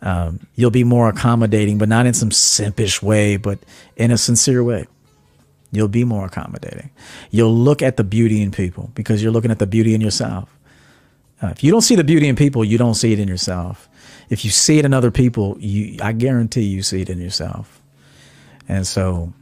[0.00, 3.58] Um, you'll be more accommodating, but not in some simpish way, but
[3.96, 4.86] in a sincere way.
[5.72, 6.90] You'll be more accommodating.
[7.32, 10.48] You'll look at the beauty in people because you're looking at the beauty in yourself.
[11.42, 13.88] Uh, if you don't see the beauty in people, you don't see it in yourself.
[14.30, 17.82] If you see it in other people, you, I guarantee you see it in yourself.
[18.68, 19.32] And so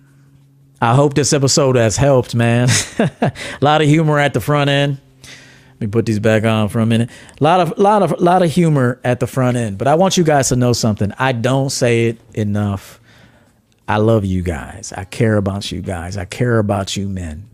[0.80, 2.70] I hope this episode has helped, man.
[2.98, 5.02] a lot of humor at the front end.
[5.80, 7.08] Let me put these back on for a minute.
[7.40, 10.18] A lot of lot of lot of humor at the front end, but I want
[10.18, 11.10] you guys to know something.
[11.18, 13.00] I don't say it enough.
[13.88, 14.92] I love you guys.
[14.94, 16.18] I care about you guys.
[16.18, 17.48] I care about you men.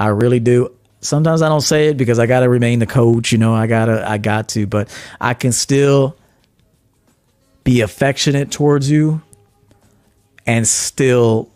[0.00, 0.74] I really do.
[1.02, 3.66] Sometimes I don't say it because I got to remain the coach, you know, I
[3.66, 4.88] got to I got to, but
[5.20, 6.16] I can still
[7.64, 9.20] be affectionate towards you
[10.46, 11.50] and still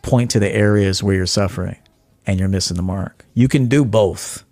[0.00, 1.76] point to the areas where you're suffering
[2.26, 3.21] and you're missing the mark.
[3.34, 4.44] You can do both.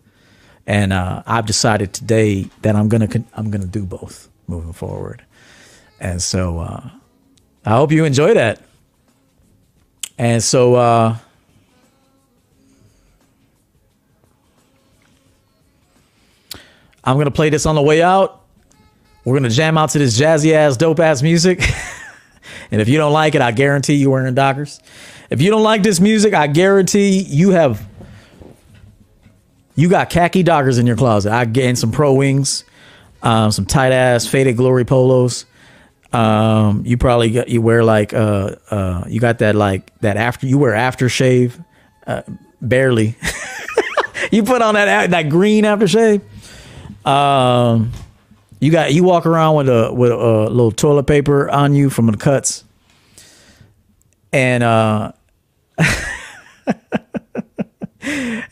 [0.67, 5.25] And uh, I've decided today that I'm gonna I'm gonna do both moving forward.
[5.99, 6.91] And so uh,
[7.65, 8.63] I hope you enjoy that.
[10.17, 11.17] And so uh,
[17.03, 18.45] I'm gonna play this on the way out.
[19.25, 21.63] We're gonna jam out to this jazzy ass, dope ass music.
[22.71, 24.81] and if you don't like it, I guarantee you wearing Dockers.
[25.31, 27.90] If you don't like this music, I guarantee you have
[29.81, 31.33] you got khaki Dockers in your closet.
[31.33, 32.65] I gained some pro wings,
[33.23, 35.47] um, some tight ass faded glory polos.
[36.13, 40.47] Um, you probably got, you wear like uh uh you got that like that after
[40.47, 41.65] you wear aftershave,
[42.07, 42.23] uh,
[42.61, 43.17] barely.
[44.31, 46.21] you put on that that green aftershave.
[47.07, 47.93] Um,
[48.59, 52.07] you got you walk around with a with a little toilet paper on you from
[52.07, 52.65] the cuts,
[54.33, 55.13] and uh,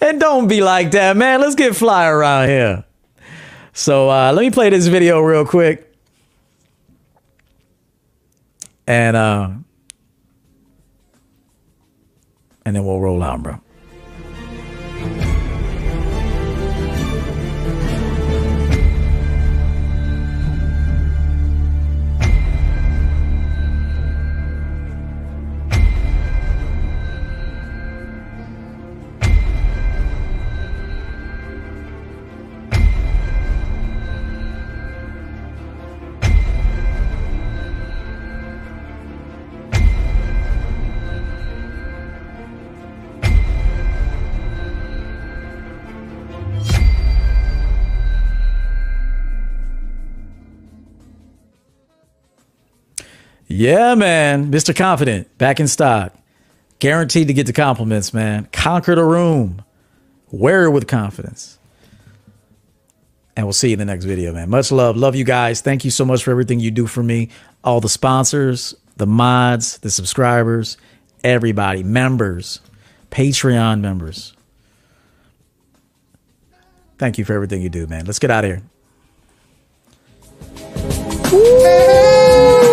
[0.01, 1.41] and don't be like that, man.
[1.41, 2.85] Let's get fly around here.
[3.73, 5.95] So uh, let me play this video real quick,
[8.87, 9.51] and uh,
[12.65, 13.61] and then we'll roll out, bro.
[53.59, 54.53] Yeah, man.
[54.53, 54.73] Mr.
[54.73, 56.15] Confident, back in stock.
[56.79, 58.47] Guaranteed to get the compliments, man.
[58.53, 59.65] Conquer the room.
[60.31, 61.59] Wear it with confidence.
[63.37, 64.49] And we'll see you in the next video, man.
[64.49, 64.97] Much love.
[64.97, 65.61] Love you guys.
[65.61, 67.31] Thank you so much for everything you do for me.
[67.65, 70.77] All the sponsors, the mods, the subscribers,
[71.25, 72.61] everybody, members,
[73.11, 74.35] Patreon members.
[76.97, 78.07] Thank you for everything you do, man.
[78.07, 78.63] Let's get out of
[82.53, 82.68] here.